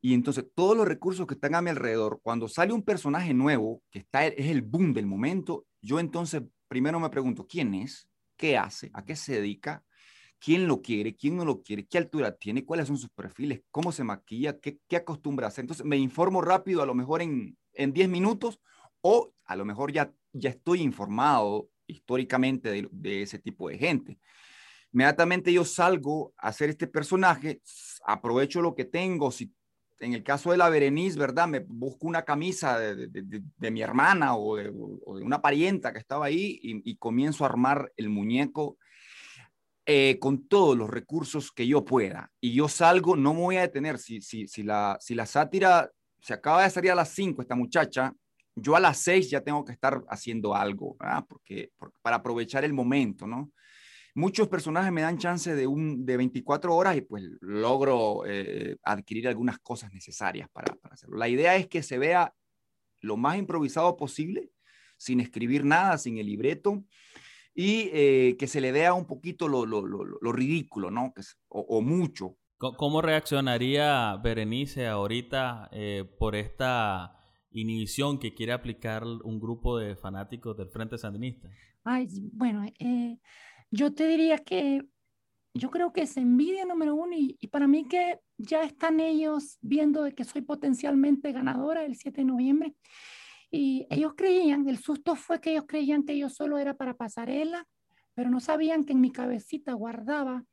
y 0.00 0.14
entonces 0.14 0.44
todos 0.54 0.76
los 0.76 0.86
recursos 0.86 1.26
que 1.26 1.34
están 1.34 1.56
a 1.56 1.60
mi 1.62 1.70
alrededor, 1.70 2.20
cuando 2.22 2.46
sale 2.46 2.72
un 2.72 2.84
personaje 2.84 3.34
nuevo, 3.34 3.82
que 3.90 3.98
está, 3.98 4.28
es 4.28 4.46
el 4.46 4.62
boom 4.62 4.94
del 4.94 5.06
momento, 5.06 5.66
yo 5.82 5.98
entonces 5.98 6.42
primero 6.68 7.00
me 7.00 7.10
pregunto, 7.10 7.48
¿quién 7.48 7.74
es? 7.74 8.08
¿Qué 8.36 8.56
hace? 8.56 8.90
¿A 8.94 9.04
qué 9.04 9.16
se 9.16 9.34
dedica? 9.34 9.84
quién 10.40 10.68
lo 10.68 10.82
quiere, 10.82 11.16
quién 11.16 11.36
no 11.36 11.44
lo 11.44 11.62
quiere, 11.62 11.86
qué 11.86 11.98
altura 11.98 12.36
tiene, 12.36 12.64
cuáles 12.64 12.86
son 12.86 12.96
sus 12.96 13.10
perfiles, 13.10 13.62
cómo 13.70 13.92
se 13.92 14.04
maquilla, 14.04 14.58
qué, 14.60 14.78
qué 14.88 14.96
acostumbra 14.96 15.46
a 15.46 15.48
hacer. 15.48 15.64
Entonces 15.64 15.84
me 15.84 15.96
informo 15.96 16.40
rápido, 16.40 16.82
a 16.82 16.86
lo 16.86 16.94
mejor 16.94 17.22
en, 17.22 17.56
en 17.78 17.92
10 17.92 18.08
minutos, 18.08 18.60
o 19.00 19.32
a 19.46 19.56
lo 19.56 19.64
mejor 19.64 19.92
ya, 19.92 20.12
ya 20.32 20.50
estoy 20.50 20.82
informado 20.82 21.70
históricamente 21.86 22.88
de, 22.90 23.22
ese 23.22 23.38
tipo 23.38 23.68
de 23.68 23.78
gente. 23.78 24.18
Inmediatamente 24.92 25.52
yo 25.52 25.64
salgo 25.64 26.34
a 26.36 26.48
hacer 26.48 26.70
este 26.70 26.86
personaje, 26.86 27.62
aprovecho 28.04 28.60
lo 28.60 28.74
que 28.74 28.84
tengo, 28.84 29.30
si 29.30 29.52
en 30.00 30.12
el 30.12 30.22
caso 30.22 30.50
de 30.50 30.58
la 30.58 30.68
Berenice, 30.68 31.18
¿verdad? 31.18 31.48
Me 31.48 31.60
busco 31.60 32.06
una 32.06 32.24
camisa 32.24 32.78
de, 32.78 33.08
de, 33.08 33.70
mi 33.70 33.80
hermana 33.80 34.36
o 34.36 34.56
de, 34.56 34.70
una 34.70 35.40
parienta 35.40 35.92
que 35.92 35.98
estaba 35.98 36.26
ahí 36.26 36.58
y, 36.62 36.90
y, 36.90 36.96
comienzo 36.96 37.44
a 37.44 37.48
armar 37.48 37.92
el 37.96 38.08
muñeco 38.08 38.78
eh, 39.86 40.18
con 40.20 40.46
todos 40.46 40.76
los 40.76 40.88
recursos 40.88 41.50
que 41.50 41.66
yo 41.66 41.84
pueda. 41.84 42.30
Y 42.40 42.52
yo 42.52 42.68
salgo, 42.68 43.16
no 43.16 43.34
me 43.34 43.40
voy 43.40 43.56
a 43.56 43.62
detener. 43.62 43.98
Si, 43.98 44.20
si, 44.20 44.46
si, 44.46 44.62
la, 44.62 44.98
si 45.00 45.14
la 45.14 45.26
sátira 45.26 45.90
se 46.20 46.34
acaba 46.34 46.64
de 46.64 46.70
salir 46.70 46.90
a 46.90 46.94
las 46.94 47.10
5, 47.10 47.42
esta 47.42 47.54
muchacha, 47.54 48.12
yo 48.54 48.76
a 48.76 48.80
las 48.80 48.98
6 48.98 49.30
ya 49.30 49.40
tengo 49.42 49.64
que 49.64 49.72
estar 49.72 50.02
haciendo 50.08 50.54
algo. 50.54 50.96
Porque, 51.28 51.70
para 52.02 52.16
aprovechar 52.16 52.64
el 52.64 52.72
momento, 52.72 53.26
¿no? 53.26 53.52
Muchos 54.14 54.48
personajes 54.48 54.90
me 54.90 55.02
dan 55.02 55.18
chance 55.18 55.54
de, 55.54 55.66
un, 55.66 56.04
de 56.04 56.16
24 56.16 56.74
horas 56.74 56.96
y 56.96 57.02
pues 57.02 57.22
logro 57.40 58.24
eh, 58.26 58.76
adquirir 58.82 59.28
algunas 59.28 59.60
cosas 59.60 59.92
necesarias 59.92 60.48
para, 60.52 60.74
para 60.74 60.94
hacerlo. 60.94 61.16
La 61.18 61.28
idea 61.28 61.54
es 61.54 61.68
que 61.68 61.84
se 61.84 61.98
vea 61.98 62.34
lo 63.00 63.16
más 63.16 63.38
improvisado 63.38 63.96
posible, 63.96 64.50
sin 64.96 65.20
escribir 65.20 65.64
nada, 65.64 65.98
sin 65.98 66.18
el 66.18 66.26
libreto, 66.26 66.84
y 67.54 67.90
eh, 67.92 68.36
que 68.38 68.46
se 68.46 68.60
le 68.60 68.72
vea 68.72 68.94
un 68.94 69.06
poquito 69.06 69.48
lo, 69.48 69.66
lo, 69.66 69.86
lo, 69.86 70.04
lo 70.04 70.32
ridículo, 70.32 70.90
¿no? 70.90 71.12
O, 71.48 71.80
mucho. 71.82 72.37
¿Cómo 72.58 73.02
reaccionaría 73.02 74.16
Berenice 74.16 74.88
ahorita 74.88 75.68
eh, 75.70 76.04
por 76.18 76.34
esta 76.34 77.16
inhibición 77.52 78.18
que 78.18 78.34
quiere 78.34 78.52
aplicar 78.52 79.04
un 79.04 79.38
grupo 79.38 79.78
de 79.78 79.94
fanáticos 79.94 80.56
del 80.56 80.68
Frente 80.68 80.98
Sandinista? 80.98 81.48
Ay, 81.84 82.08
bueno, 82.32 82.66
eh, 82.80 83.18
yo 83.70 83.94
te 83.94 84.08
diría 84.08 84.38
que 84.38 84.82
yo 85.54 85.70
creo 85.70 85.92
que 85.92 86.02
es 86.02 86.16
envidia 86.16 86.64
número 86.64 86.96
uno 86.96 87.12
y, 87.16 87.36
para 87.46 87.68
mí 87.68 87.86
que 87.86 88.18
ya 88.38 88.64
están 88.64 88.98
ellos 88.98 89.58
viendo 89.60 90.02
de 90.02 90.12
que 90.12 90.24
soy 90.24 90.42
potencialmente 90.42 91.30
ganadora 91.30 91.84
el 91.84 91.94
7 91.94 92.22
de 92.22 92.24
noviembre 92.24 92.74
y 93.52 93.86
ellos 93.88 94.14
creían, 94.16 94.68
el 94.68 94.78
susto 94.78 95.14
fue 95.14 95.40
que 95.40 95.52
ellos 95.52 95.64
creían 95.68 96.02
que 96.02 96.18
yo 96.18 96.28
solo 96.28 96.58
era 96.58 96.74
para 96.74 96.94
pasarela, 96.94 97.68
pero 98.14 98.30
no 98.30 98.40
sabían 98.40 98.84
que 98.84 98.92
en 98.94 99.00
mi 99.00 99.12
cabecita 99.12 99.72
guardaba 99.74 100.44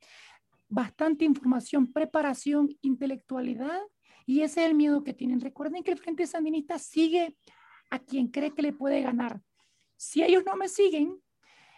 bastante 0.75 1.23
información, 1.23 1.91
preparación, 1.91 2.69
intelectualidad, 2.81 3.79
y 4.25 4.41
ese 4.41 4.61
es 4.61 4.69
el 4.69 4.75
miedo 4.75 5.03
que 5.05 5.13
tienen. 5.13 5.39
Recuerden 5.39 5.83
que 5.83 5.91
el 5.91 5.97
Frente 5.97 6.27
Sandinista 6.27 6.77
sigue 6.79 7.37
a 7.89 7.99
quien 7.99 8.27
cree 8.27 8.53
que 8.53 8.61
le 8.61 8.73
puede 8.73 9.01
ganar. 9.01 9.41
Si 9.95 10.21
ellos 10.21 10.43
no 10.45 10.57
me 10.57 10.67
siguen, 10.67 11.17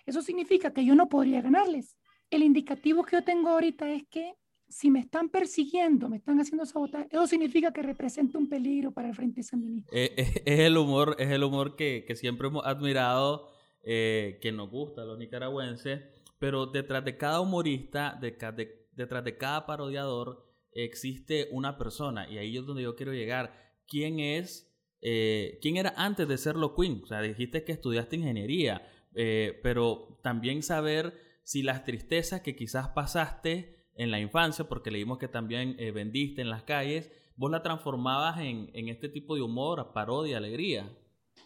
eso 0.07 0.23
significa 0.23 0.73
que 0.73 0.83
yo 0.83 0.95
no 0.95 1.09
podría 1.09 1.41
ganarles. 1.41 1.95
El 2.31 2.41
indicativo 2.41 3.03
que 3.03 3.17
yo 3.17 3.23
tengo 3.23 3.49
ahorita 3.49 3.87
es 3.91 4.03
que 4.09 4.33
si 4.67 4.89
me 4.89 4.99
están 4.99 5.29
persiguiendo, 5.29 6.09
me 6.09 6.17
están 6.17 6.39
haciendo 6.39 6.65
sabotaje, 6.65 7.07
eso 7.11 7.27
significa 7.27 7.71
que 7.71 7.83
representa 7.83 8.39
un 8.39 8.49
peligro 8.49 8.91
para 8.91 9.09
el 9.09 9.15
Frente 9.15 9.43
Sandinista. 9.43 9.95
Eh, 9.95 10.11
eh, 10.17 10.41
es 10.43 10.59
el 10.61 10.75
humor, 10.75 11.15
es 11.19 11.29
el 11.29 11.43
humor 11.43 11.75
que, 11.75 12.03
que 12.05 12.15
siempre 12.15 12.47
hemos 12.47 12.65
admirado, 12.65 13.47
eh, 13.83 14.39
que 14.41 14.51
nos 14.51 14.71
gusta 14.71 15.03
a 15.03 15.05
los 15.05 15.19
nicaragüenses, 15.19 16.01
pero 16.39 16.65
detrás 16.65 17.05
de 17.05 17.15
cada 17.15 17.41
humorista, 17.41 18.17
de, 18.19 18.31
de, 18.31 18.86
detrás 18.97 19.23
de 19.23 19.37
cada 19.37 19.65
parodiador, 19.65 20.45
existe 20.73 21.47
una 21.51 21.77
persona, 21.77 22.29
y 22.29 22.37
ahí 22.37 22.57
es 22.57 22.65
donde 22.65 22.83
yo 22.83 22.95
quiero 22.95 23.13
llegar. 23.13 23.53
¿Quién 23.87 24.19
es, 24.19 24.75
eh, 25.01 25.59
quién 25.61 25.77
era 25.77 25.93
antes 25.95 26.27
de 26.27 26.37
ser 26.37 26.55
lo 26.55 26.75
Queen? 26.75 27.01
O 27.03 27.07
sea, 27.07 27.21
dijiste 27.21 27.63
que 27.63 27.71
estudiaste 27.71 28.17
ingeniería, 28.17 28.85
eh, 29.15 29.59
pero 29.63 30.19
también 30.21 30.61
saber 30.61 31.13
si 31.43 31.63
las 31.63 31.85
tristezas 31.85 32.41
que 32.41 32.55
quizás 32.55 32.89
pasaste 32.89 33.87
en 33.95 34.11
la 34.11 34.19
infancia, 34.19 34.67
porque 34.67 34.91
leímos 34.91 35.17
que 35.17 35.27
también 35.27 35.75
eh, 35.79 35.91
vendiste 35.91 36.41
en 36.41 36.49
las 36.49 36.63
calles, 36.63 37.11
vos 37.35 37.49
la 37.49 37.63
transformabas 37.63 38.39
en, 38.39 38.69
en 38.73 38.89
este 38.89 39.09
tipo 39.09 39.35
de 39.35 39.41
humor, 39.41 39.91
parodia, 39.93 40.37
alegría. 40.37 40.91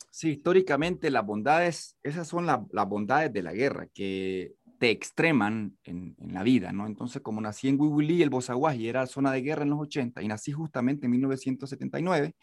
Sí, 0.09 0.31
históricamente 0.31 1.09
las 1.09 1.25
bondades, 1.25 1.97
esas 2.03 2.27
son 2.27 2.45
la, 2.45 2.65
las 2.71 2.87
bondades 2.89 3.31
de 3.31 3.43
la 3.43 3.53
guerra, 3.53 3.87
que 3.93 4.55
te 4.81 4.89
extreman 4.89 5.77
en, 5.83 6.15
en, 6.17 6.33
la 6.33 6.41
vida, 6.41 6.71
¿no? 6.71 6.87
Entonces, 6.87 7.21
como 7.21 7.39
nací 7.39 7.67
en 7.67 7.79
Huihuilí, 7.79 8.23
el 8.23 8.31
Bozaguaji 8.31 8.89
era 8.89 9.05
zona 9.05 9.31
de 9.31 9.43
guerra 9.43 9.61
en 9.61 9.69
los 9.69 9.79
80 9.79 10.23
y 10.23 10.27
nací 10.27 10.51
justamente 10.51 11.05
en 11.05 11.11
1979, 11.11 12.33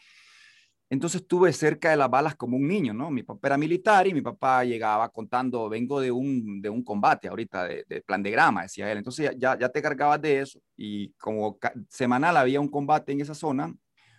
entonces 0.88 1.22
estuve 1.22 1.52
cerca 1.52 1.90
de 1.90 1.96
las 1.96 2.08
balas 2.08 2.36
como 2.36 2.56
un 2.56 2.68
niño, 2.68 2.94
¿no? 2.94 3.10
Mi 3.10 3.24
papá 3.24 3.48
era 3.48 3.58
militar 3.58 4.06
y 4.06 4.14
mi 4.14 4.22
papá 4.22 4.62
llegaba 4.62 5.08
contando, 5.08 5.68
vengo 5.68 6.00
de 6.00 6.12
un, 6.12 6.62
de 6.62 6.70
un 6.70 6.84
combate 6.84 7.26
ahorita, 7.26 7.64
de, 7.64 7.84
de 7.88 8.02
plan 8.02 8.22
de 8.22 8.30
grama, 8.30 8.62
decía 8.62 8.88
él. 8.92 8.98
Entonces 8.98 9.34
ya, 9.36 9.58
ya 9.58 9.68
te 9.68 9.82
cargabas 9.82 10.22
de 10.22 10.38
eso 10.38 10.60
y 10.76 11.10
como 11.14 11.58
semanal 11.88 12.36
había 12.36 12.60
un 12.60 12.68
combate 12.68 13.10
en 13.10 13.20
esa 13.20 13.34
zona, 13.34 13.74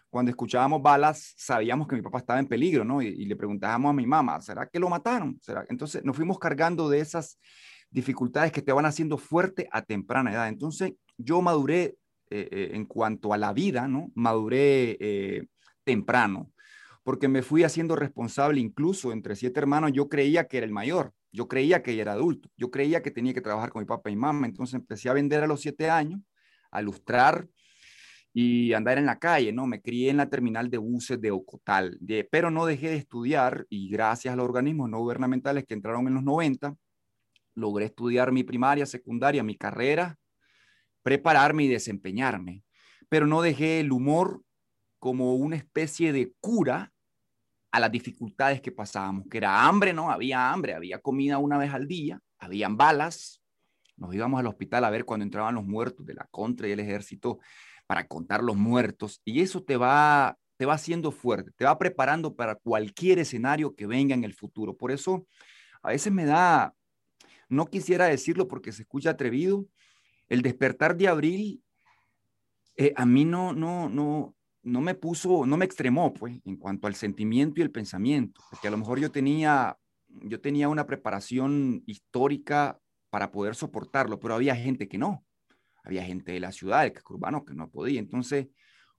cuando 0.09 0.29
escuchábamos 0.29 0.81
balas 0.81 1.35
sabíamos 1.37 1.87
que 1.87 1.95
mi 1.95 2.01
papá 2.01 2.17
estaba 2.17 2.39
en 2.39 2.47
peligro, 2.47 2.83
¿no? 2.83 3.01
Y, 3.01 3.07
y 3.07 3.25
le 3.27 3.37
preguntábamos 3.37 3.91
a 3.91 3.93
mi 3.93 4.05
mamá, 4.05 4.41
¿será 4.41 4.67
que 4.67 4.77
lo 4.77 4.89
mataron? 4.89 5.39
¿Será? 5.41 5.65
Entonces 5.69 6.03
nos 6.03 6.17
fuimos 6.17 6.37
cargando 6.37 6.89
de 6.89 6.99
esas 6.99 7.39
dificultades 7.89 8.51
que 8.51 8.61
te 8.61 8.71
van 8.71 8.85
haciendo 8.85 9.17
fuerte 9.17 9.67
a 9.71 9.81
temprana 9.81 10.31
edad. 10.31 10.47
Entonces 10.47 10.93
yo 11.17 11.41
maduré 11.41 11.97
eh, 12.29 12.47
eh, 12.51 12.71
en 12.73 12.85
cuanto 12.85 13.33
a 13.33 13.37
la 13.37 13.53
vida, 13.53 13.87
¿no? 13.87 14.11
Maduré 14.15 14.97
eh, 14.99 15.47
temprano 15.83 16.51
porque 17.09 17.27
me 17.27 17.41
fui 17.41 17.63
haciendo 17.63 17.95
responsable 17.95 18.59
incluso 18.59 19.11
entre 19.11 19.35
siete 19.35 19.59
hermanos, 19.59 19.91
yo 19.93 20.09
creía 20.09 20.47
que 20.47 20.57
era 20.57 20.65
el 20.67 20.71
mayor, 20.71 21.11
yo 21.31 21.47
creía 21.47 21.81
que 21.81 21.99
era 21.99 22.11
adulto, 22.11 22.49
yo 22.55 22.69
creía 22.69 23.01
que 23.01 23.09
tenía 23.09 23.33
que 23.33 23.41
trabajar 23.41 23.71
con 23.71 23.81
mi 23.81 23.87
papá 23.87 24.11
y 24.11 24.15
mamá, 24.15 24.45
entonces 24.45 24.75
empecé 24.75 25.09
a 25.09 25.13
vender 25.13 25.43
a 25.43 25.47
los 25.47 25.59
siete 25.59 25.89
años, 25.89 26.21
a 26.69 26.83
ilustrar 26.83 27.47
y 28.31 28.73
andar 28.73 28.99
en 28.99 29.07
la 29.07 29.17
calle, 29.17 29.51
¿no? 29.51 29.65
Me 29.65 29.81
crié 29.81 30.11
en 30.11 30.17
la 30.17 30.29
terminal 30.29 30.69
de 30.69 30.77
buses 30.77 31.19
de 31.19 31.31
Ocotal, 31.31 31.97
de, 31.99 32.27
pero 32.29 32.51
no 32.51 32.67
dejé 32.67 32.89
de 32.89 32.97
estudiar 32.97 33.65
y 33.69 33.89
gracias 33.89 34.33
a 34.33 34.37
los 34.37 34.45
organismos 34.45 34.87
no 34.87 34.99
gubernamentales 34.99 35.65
que 35.65 35.73
entraron 35.73 36.07
en 36.07 36.13
los 36.13 36.23
90, 36.23 36.75
logré 37.59 37.85
estudiar 37.85 38.31
mi 38.31 38.43
primaria, 38.43 38.85
secundaria, 38.85 39.43
mi 39.43 39.55
carrera, 39.55 40.17
prepararme 41.03 41.63
y 41.63 41.67
desempeñarme, 41.67 42.63
pero 43.09 43.27
no 43.27 43.41
dejé 43.41 43.79
el 43.79 43.91
humor 43.91 44.43
como 44.99 45.35
una 45.35 45.55
especie 45.55 46.11
de 46.11 46.33
cura 46.39 46.91
a 47.71 47.79
las 47.79 47.91
dificultades 47.91 48.61
que 48.61 48.71
pasábamos, 48.71 49.25
que 49.29 49.37
era 49.37 49.65
hambre, 49.67 49.93
¿no? 49.93 50.11
Había 50.11 50.51
hambre, 50.51 50.73
había 50.73 50.99
comida 50.99 51.37
una 51.37 51.57
vez 51.57 51.73
al 51.73 51.87
día, 51.87 52.19
habían 52.39 52.77
balas, 52.77 53.41
nos 53.95 54.13
íbamos 54.13 54.39
al 54.39 54.47
hospital 54.47 54.83
a 54.85 54.89
ver 54.89 55.05
cuando 55.05 55.23
entraban 55.23 55.55
los 55.55 55.65
muertos 55.65 56.05
de 56.05 56.15
la 56.15 56.27
contra 56.31 56.67
y 56.67 56.71
el 56.71 56.79
ejército 56.79 57.39
para 57.85 58.07
contar 58.07 58.43
los 58.43 58.55
muertos, 58.55 59.21
y 59.25 59.41
eso 59.41 59.63
te 59.63 59.75
va, 59.75 60.37
te 60.57 60.65
va 60.65 60.75
haciendo 60.75 61.11
fuerte, 61.11 61.51
te 61.55 61.65
va 61.65 61.77
preparando 61.77 62.35
para 62.35 62.55
cualquier 62.55 63.19
escenario 63.19 63.75
que 63.75 63.87
venga 63.87 64.13
en 64.13 64.23
el 64.23 64.33
futuro. 64.33 64.77
Por 64.77 64.91
eso, 64.91 65.25
a 65.81 65.89
veces 65.89 66.13
me 66.13 66.25
da, 66.25 66.73
no 67.49 67.65
quisiera 67.65 68.05
decirlo 68.05 68.47
porque 68.47 68.71
se 68.71 68.83
escucha 68.83 69.11
atrevido, 69.11 69.67
el 70.29 70.41
despertar 70.41 70.95
de 70.95 71.07
abril, 71.07 71.63
eh, 72.77 72.93
a 72.95 73.05
mí 73.05 73.25
no, 73.25 73.51
no, 73.53 73.89
no, 73.89 74.35
no 74.61 74.81
me 74.81 74.95
puso, 74.95 75.45
no 75.45 75.57
me 75.57 75.65
extremó, 75.65 76.13
pues, 76.13 76.39
en 76.45 76.55
cuanto 76.57 76.87
al 76.87 76.95
sentimiento 76.95 77.59
y 77.59 77.63
el 77.63 77.71
pensamiento, 77.71 78.41
porque 78.49 78.67
a 78.67 78.71
lo 78.71 78.77
mejor 78.77 78.99
yo 78.99 79.11
tenía, 79.11 79.77
yo 80.07 80.39
tenía 80.39 80.69
una 80.69 80.85
preparación 80.85 81.83
histórica 81.87 82.79
para 83.09 83.31
poder 83.31 83.55
soportarlo, 83.55 84.19
pero 84.19 84.35
había 84.35 84.55
gente 84.55 84.87
que 84.87 84.97
no, 84.97 85.25
había 85.83 86.03
gente 86.03 86.31
de 86.31 86.39
la 86.39 86.51
ciudad, 86.51 86.85
el 86.85 86.93
urbano, 87.09 87.43
que 87.43 87.55
no 87.55 87.69
podía. 87.69 87.99
Entonces, 87.99 88.47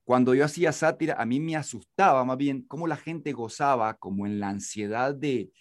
cuando 0.05 0.35
yo 0.35 0.45
hacía 0.45 0.73
sátira, 0.73 1.15
a 1.15 1.25
mí 1.25 1.39
me 1.39 1.57
asustaba 1.57 2.25
más 2.25 2.37
bien 2.37 2.63
cómo 2.63 2.89
la 2.89 2.97
gente 2.97 3.33
gozaba 3.33 3.95
como 3.95 4.27
en 4.27 4.41
la 4.41 4.49
ansiedad 4.49 5.15
de, 5.15 5.53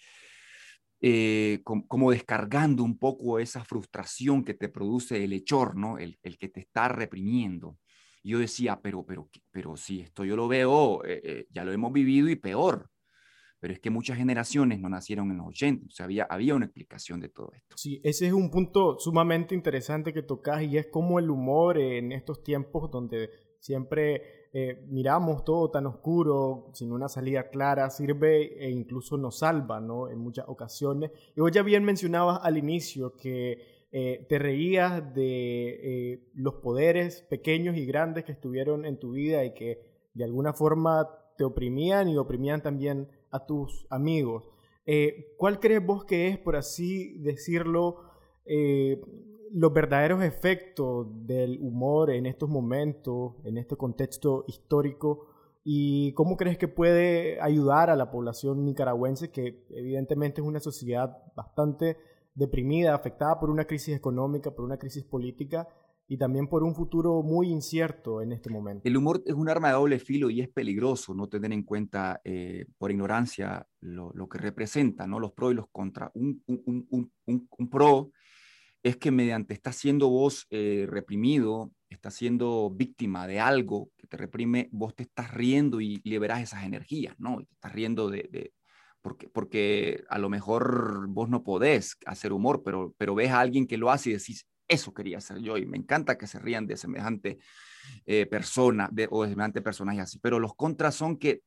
eh, 1.00 1.60
como, 1.64 1.86
como, 1.86 2.10
descargando 2.10 2.82
un 2.84 2.98
poco 2.98 3.38
esa 3.38 3.64
frustración 3.64 4.44
que 4.44 4.54
te 4.54 4.68
produce 4.68 5.24
el 5.24 5.32
hechor, 5.32 5.76
¿no? 5.76 5.98
El, 5.98 6.18
el 6.22 6.36
que 6.36 6.48
te 6.48 6.60
está 6.60 6.88
reprimiendo. 6.88 7.78
Y 8.22 8.30
yo 8.30 8.38
decía, 8.38 8.80
pero, 8.82 9.04
pero, 9.04 9.28
pero 9.50 9.76
si 9.76 10.00
esto 10.00 10.24
yo 10.24 10.36
lo 10.36 10.46
veo, 10.46 11.02
eh, 11.04 11.20
eh, 11.24 11.46
ya 11.50 11.64
lo 11.64 11.72
hemos 11.72 11.92
vivido 11.92 12.28
y 12.28 12.36
peor. 12.36 12.90
Pero 13.60 13.74
es 13.74 13.80
que 13.80 13.90
muchas 13.90 14.16
generaciones 14.16 14.80
no 14.80 14.88
nacieron 14.88 15.30
en 15.30 15.38
los 15.38 15.48
80, 15.48 15.86
o 15.86 15.90
sea, 15.90 16.04
había, 16.04 16.24
había 16.24 16.54
una 16.54 16.64
explicación 16.64 17.20
de 17.20 17.28
todo 17.28 17.52
esto. 17.54 17.76
Sí, 17.76 18.00
ese 18.04 18.26
es 18.26 18.32
un 18.32 18.50
punto 18.50 18.98
sumamente 18.98 19.54
interesante 19.54 20.14
que 20.14 20.22
tocas 20.22 20.62
y 20.62 20.78
es 20.78 20.86
como 20.86 21.18
el 21.18 21.28
humor 21.28 21.78
en 21.78 22.12
estos 22.12 22.42
tiempos 22.42 22.90
donde 22.90 23.28
siempre 23.58 24.39
eh, 24.52 24.84
miramos 24.88 25.44
todo 25.44 25.70
tan 25.70 25.86
oscuro, 25.86 26.70
sin 26.72 26.90
una 26.90 27.08
salida 27.08 27.50
clara, 27.50 27.88
sirve 27.88 28.64
e 28.64 28.68
incluso 28.68 29.16
nos 29.16 29.38
salva, 29.38 29.80
¿no? 29.80 30.08
En 30.08 30.18
muchas 30.18 30.46
ocasiones. 30.48 31.12
Y 31.36 31.40
vos 31.40 31.52
ya 31.52 31.62
bien 31.62 31.84
mencionabas 31.84 32.40
al 32.42 32.58
inicio 32.58 33.16
que 33.16 33.86
eh, 33.92 34.26
te 34.28 34.38
reías 34.40 35.14
de 35.14 35.68
eh, 36.14 36.30
los 36.34 36.54
poderes 36.54 37.22
pequeños 37.22 37.76
y 37.76 37.86
grandes 37.86 38.24
que 38.24 38.32
estuvieron 38.32 38.86
en 38.86 38.98
tu 38.98 39.12
vida 39.12 39.44
y 39.44 39.54
que 39.54 40.10
de 40.14 40.24
alguna 40.24 40.52
forma 40.52 41.08
te 41.38 41.44
oprimían 41.44 42.08
y 42.08 42.16
oprimían 42.16 42.60
también 42.60 43.08
a 43.30 43.46
tus 43.46 43.86
amigos. 43.88 44.48
¿Cuál 45.36 45.60
crees 45.60 45.86
vos 45.86 46.04
que 46.04 46.26
es, 46.26 46.38
por 46.38 46.56
así 46.56 47.16
decirlo, 47.20 47.98
los 49.52 49.72
verdaderos 49.72 50.22
efectos 50.22 51.06
del 51.26 51.58
humor 51.60 52.10
en 52.10 52.26
estos 52.26 52.48
momentos, 52.48 53.34
en 53.44 53.58
este 53.58 53.76
contexto 53.76 54.44
histórico? 54.46 55.26
¿Y 55.62 56.12
cómo 56.14 56.36
crees 56.36 56.56
que 56.56 56.68
puede 56.68 57.40
ayudar 57.40 57.90
a 57.90 57.96
la 57.96 58.10
población 58.10 58.64
nicaragüense, 58.64 59.30
que 59.30 59.66
evidentemente 59.70 60.40
es 60.40 60.46
una 60.46 60.60
sociedad 60.60 61.18
bastante 61.36 61.96
deprimida, 62.34 62.94
afectada 62.94 63.38
por 63.38 63.50
una 63.50 63.66
crisis 63.66 63.94
económica, 63.94 64.50
por 64.52 64.64
una 64.64 64.78
crisis 64.78 65.04
política 65.04 65.68
y 66.10 66.18
también 66.18 66.48
por 66.48 66.64
un 66.64 66.74
futuro 66.74 67.22
muy 67.22 67.50
incierto 67.50 68.20
en 68.20 68.32
este 68.32 68.50
momento. 68.50 68.82
El 68.88 68.96
humor 68.96 69.22
es 69.24 69.34
un 69.34 69.48
arma 69.48 69.68
de 69.68 69.74
doble 69.74 69.98
filo 70.00 70.28
y 70.28 70.40
es 70.40 70.48
peligroso 70.48 71.14
no 71.14 71.28
tener 71.28 71.52
en 71.52 71.62
cuenta 71.62 72.20
eh, 72.24 72.66
por 72.78 72.90
ignorancia 72.90 73.68
lo, 73.80 74.12
que 74.28 74.38
representa, 74.38 75.06
¿no? 75.06 75.20
los 75.20 75.30
pros 75.32 75.52
y 75.52 75.54
los 75.54 75.68
contras. 75.70 76.10
Un, 76.14 76.42
un, 76.46 77.70
pro 77.70 78.10
es 78.82 78.96
que 78.96 79.10
mediante 79.10 79.54
está 79.54 79.72
siendo 79.72 80.08
vos 80.08 80.46
eh, 80.50 80.86
reprimido, 80.88 81.70
estás 81.88 82.14
siendo 82.14 82.70
víctima 82.70 83.26
de 83.26 83.40
algo 83.40 83.90
que 83.96 84.06
te 84.06 84.16
reprime, 84.16 84.68
vos 84.72 84.94
te 84.94 85.02
estás 85.02 85.32
riendo 85.34 85.80
y 85.80 86.00
liberas 86.04 86.40
esas 86.40 86.64
energías, 86.64 87.14
¿no? 87.18 87.38
Te 87.38 87.52
estás 87.52 87.72
riendo 87.72 88.08
de, 88.08 88.52
porque, 89.02 89.28
porque 89.28 90.04
a 90.08 90.18
lo 90.18 90.28
mejor 90.28 91.08
vos 91.08 91.28
no 91.28 91.42
podés 91.42 91.96
hacer 92.06 92.32
humor, 92.32 92.62
pero, 92.64 92.94
pero 92.96 93.14
ves 93.14 93.30
a 93.30 93.40
alguien 93.40 93.66
que 93.66 93.76
lo 93.76 93.90
hace 93.90 94.10
y 94.10 94.12
decís, 94.14 94.46
eso 94.66 94.94
quería 94.94 95.18
hacer 95.18 95.38
yo 95.38 95.58
y 95.58 95.66
me 95.66 95.76
encanta 95.76 96.16
que 96.16 96.26
se 96.26 96.38
rían 96.38 96.66
de 96.66 96.76
semejante 96.76 97.38
eh, 98.06 98.26
persona 98.26 98.88
de, 98.92 99.08
o 99.10 99.24
de 99.24 99.30
semejante 99.30 99.62
personaje 99.62 100.00
así, 100.00 100.18
pero 100.20 100.38
los 100.38 100.54
contras 100.54 100.94
son 100.94 101.18
que 101.18 101.42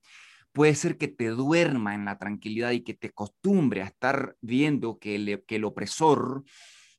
puede 0.52 0.76
ser 0.76 0.98
que 0.98 1.08
te 1.08 1.30
duerma 1.30 1.96
en 1.96 2.06
la 2.06 2.20
tranquilidad 2.20 2.72
y 2.72 2.82
que 2.82 2.94
te 2.94 3.08
acostumbre 3.08 3.82
a 3.82 3.86
estar 3.86 4.36
viendo 4.42 5.00
que, 5.00 5.44
que 5.48 5.56
el 5.56 5.64
opresor 5.64 6.44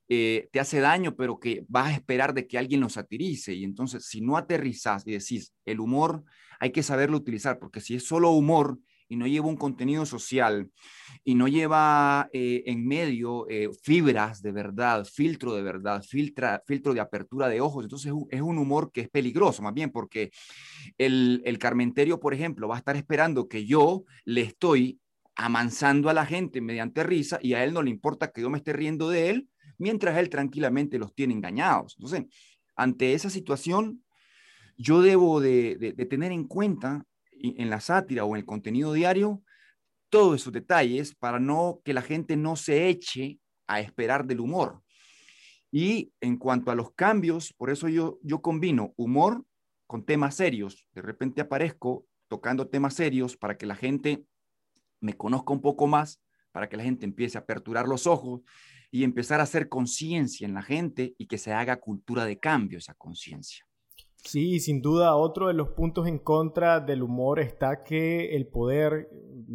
eh, 0.08 0.48
te 0.52 0.60
hace 0.60 0.80
daño, 0.80 1.16
pero 1.16 1.38
que 1.38 1.64
vas 1.68 1.88
a 1.88 1.94
esperar 1.94 2.34
de 2.34 2.46
que 2.46 2.58
alguien 2.58 2.80
lo 2.80 2.88
satirice. 2.88 3.54
Y 3.54 3.64
entonces, 3.64 4.06
si 4.06 4.20
no 4.20 4.36
aterrizas 4.36 5.06
y 5.06 5.12
decís, 5.12 5.54
el 5.64 5.80
humor 5.80 6.24
hay 6.60 6.70
que 6.70 6.82
saberlo 6.82 7.16
utilizar, 7.16 7.58
porque 7.58 7.80
si 7.80 7.96
es 7.96 8.06
solo 8.06 8.30
humor, 8.30 8.78
y 9.08 9.16
no 9.16 9.26
lleva 9.26 9.46
un 9.46 9.56
contenido 9.56 10.06
social 10.06 10.70
y 11.24 11.34
no 11.34 11.48
lleva 11.48 12.28
eh, 12.32 12.62
en 12.66 12.86
medio 12.86 13.48
eh, 13.48 13.68
fibras 13.82 14.42
de 14.42 14.52
verdad, 14.52 15.04
filtro 15.04 15.54
de 15.54 15.62
verdad, 15.62 16.02
filtra, 16.02 16.62
filtro 16.66 16.94
de 16.94 17.00
apertura 17.00 17.48
de 17.48 17.60
ojos, 17.60 17.84
entonces 17.84 18.12
es 18.30 18.40
un 18.40 18.58
humor 18.58 18.90
que 18.92 19.02
es 19.02 19.08
peligroso 19.08 19.62
más 19.62 19.74
bien 19.74 19.90
porque 19.90 20.30
el, 20.98 21.42
el 21.44 21.58
Carmenterio, 21.58 22.20
por 22.20 22.34
ejemplo, 22.34 22.68
va 22.68 22.76
a 22.76 22.78
estar 22.78 22.96
esperando 22.96 23.48
que 23.48 23.66
yo 23.66 24.04
le 24.24 24.42
estoy 24.42 25.00
amansando 25.36 26.08
a 26.08 26.14
la 26.14 26.26
gente 26.26 26.60
mediante 26.60 27.02
risa 27.02 27.38
y 27.42 27.54
a 27.54 27.64
él 27.64 27.72
no 27.72 27.82
le 27.82 27.90
importa 27.90 28.30
que 28.30 28.40
yo 28.40 28.50
me 28.50 28.58
esté 28.58 28.72
riendo 28.72 29.08
de 29.08 29.30
él, 29.30 29.48
mientras 29.84 30.16
él 30.16 30.30
tranquilamente 30.30 30.98
los 30.98 31.14
tiene 31.14 31.34
engañados. 31.34 31.94
Entonces, 31.98 32.24
ante 32.74 33.12
esa 33.12 33.28
situación, 33.28 34.02
yo 34.78 35.02
debo 35.02 35.42
de, 35.42 35.92
tener 36.08 36.32
en 36.32 36.44
cuenta 36.44 37.04
en 37.30 37.68
la 37.68 37.80
sátira 37.80 38.24
o 38.24 38.34
en 38.34 38.40
el 38.40 38.46
contenido 38.46 38.94
diario 38.94 39.42
todos 40.08 40.40
esos 40.40 40.54
detalles 40.54 41.14
para 41.14 41.38
no 41.38 41.82
que 41.84 41.92
la 41.92 42.00
gente 42.00 42.34
no 42.34 42.56
se 42.56 42.88
eche 42.88 43.38
a 43.66 43.80
esperar 43.80 44.24
del 44.24 44.40
humor. 44.40 44.80
Y 45.70 46.12
en 46.22 46.38
cuanto 46.38 46.70
a 46.70 46.74
los 46.74 46.92
cambios, 46.94 47.52
por 47.52 47.68
eso 47.68 47.90
yo, 47.90 48.18
yo 48.22 48.40
combino 48.40 48.94
humor 48.96 49.44
con 49.86 50.02
temas 50.06 50.34
serios. 50.34 50.88
De 50.94 51.02
repente 51.02 51.42
aparezco 51.42 52.06
tocando 52.28 52.68
temas 52.68 52.94
serios 52.94 53.36
para 53.36 53.58
que 53.58 53.66
la 53.66 53.76
gente 53.76 54.24
me 55.00 55.12
conozca 55.12 55.52
un 55.52 55.60
poco 55.60 55.86
más, 55.86 56.22
para 56.52 56.70
que 56.70 56.78
la 56.78 56.84
gente 56.84 57.04
empiece 57.04 57.36
a 57.36 57.42
aperturar 57.42 57.86
los 57.86 58.06
ojos 58.06 58.40
y 58.94 59.02
empezar 59.02 59.40
a 59.40 59.42
hacer 59.42 59.68
conciencia 59.68 60.46
en 60.46 60.54
la 60.54 60.62
gente 60.62 61.16
y 61.18 61.26
que 61.26 61.36
se 61.36 61.52
haga 61.52 61.80
cultura 61.80 62.24
de 62.24 62.38
cambio 62.38 62.78
esa 62.78 62.94
conciencia. 62.94 63.66
Sí, 64.18 64.60
sin 64.60 64.82
duda 64.82 65.16
otro 65.16 65.48
de 65.48 65.52
los 65.52 65.70
puntos 65.70 66.06
en 66.06 66.20
contra 66.20 66.78
del 66.78 67.02
humor 67.02 67.40
está 67.40 67.82
que 67.82 68.36
el 68.36 68.46
poder, 68.46 69.08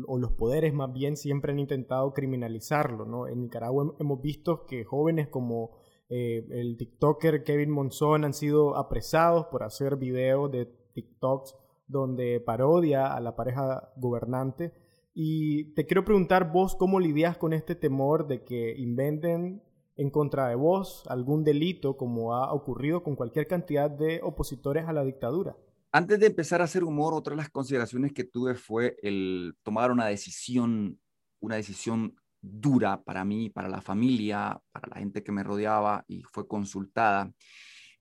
o 0.08 0.18
los 0.18 0.34
poderes 0.34 0.74
más 0.74 0.92
bien, 0.92 1.16
siempre 1.16 1.54
han 1.54 1.60
intentado 1.60 2.12
criminalizarlo. 2.12 3.06
¿no? 3.06 3.30
En 3.30 3.40
Nicaragua 3.40 3.96
hemos 4.02 4.22
visto 4.22 4.66
que 4.66 4.84
jóvenes 4.84 5.30
como 5.30 5.72
eh, 6.10 6.46
el 6.50 6.76
TikToker 6.76 7.46
Kevin 7.46 7.72
Monzón 7.72 8.26
han 8.26 8.34
sido 8.34 8.76
apresados 8.76 9.46
por 9.46 9.64
hacer 9.64 9.96
videos 9.96 10.52
de 10.52 10.66
TikToks 10.96 11.56
donde 11.88 12.42
parodia 12.42 13.16
a 13.16 13.22
la 13.22 13.38
pareja 13.38 13.94
gobernante. 13.96 14.74
Y 15.22 15.74
te 15.74 15.86
quiero 15.86 16.06
preguntar 16.06 16.50
vos 16.50 16.78
cómo 16.78 16.98
lidias 16.98 17.36
con 17.36 17.52
este 17.52 17.76
temor 17.76 18.26
de 18.26 18.46
que 18.46 18.74
inventen 18.78 19.62
en 19.98 20.12
contra 20.12 20.48
de 20.48 20.56
vos 20.56 21.04
algún 21.10 21.44
delito 21.44 21.98
como 21.98 22.36
ha 22.36 22.54
ocurrido 22.54 23.04
con 23.04 23.18
cualquier 23.18 23.46
cantidad 23.46 23.92
de 23.92 24.22
opositores 24.24 24.88
a 24.88 24.94
la 24.94 25.04
dictadura. 25.04 25.58
Antes 25.92 26.22
de 26.22 26.28
empezar 26.28 26.62
a 26.62 26.64
hacer 26.64 26.86
humor, 26.86 27.14
otra 27.14 27.32
de 27.32 27.42
las 27.42 27.50
consideraciones 27.50 28.14
que 28.14 28.24
tuve 28.24 28.56
fue 28.56 28.96
el 29.04 29.58
tomar 29.62 29.92
una 29.92 30.06
decisión, 30.06 31.02
una 31.42 31.58
decisión 31.58 32.16
dura 32.40 33.04
para 33.04 33.26
mí, 33.26 33.50
para 33.50 33.68
la 33.68 33.82
familia, 33.82 34.62
para 34.72 34.88
la 34.88 35.02
gente 35.02 35.22
que 35.22 35.34
me 35.34 35.44
rodeaba 35.44 36.06
y 36.08 36.22
fue 36.32 36.48
consultada. 36.48 37.34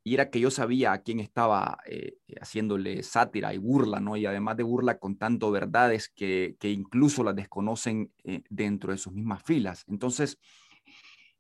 Y 0.09 0.15
era 0.15 0.31
que 0.31 0.41
yo 0.41 0.51
sabía 0.51 0.93
a 0.93 1.03
quién 1.03 1.21
estaba 1.21 1.81
eh, 1.85 2.17
haciéndole 2.41 3.03
sátira 3.03 3.53
y 3.53 3.59
burla, 3.59 4.01
¿no? 4.01 4.17
Y 4.17 4.25
además 4.25 4.57
de 4.57 4.63
burla 4.63 4.99
contando 4.99 5.51
verdades 5.51 6.09
que, 6.09 6.57
incluso 6.63 7.23
las 7.23 7.37
desconocen 7.37 8.11
eh, 8.25 8.41
dentro 8.49 8.91
de 8.91 8.97
sus 8.97 9.13
mismas 9.13 9.43
filas. 9.43 9.85
Entonces, 9.87 10.39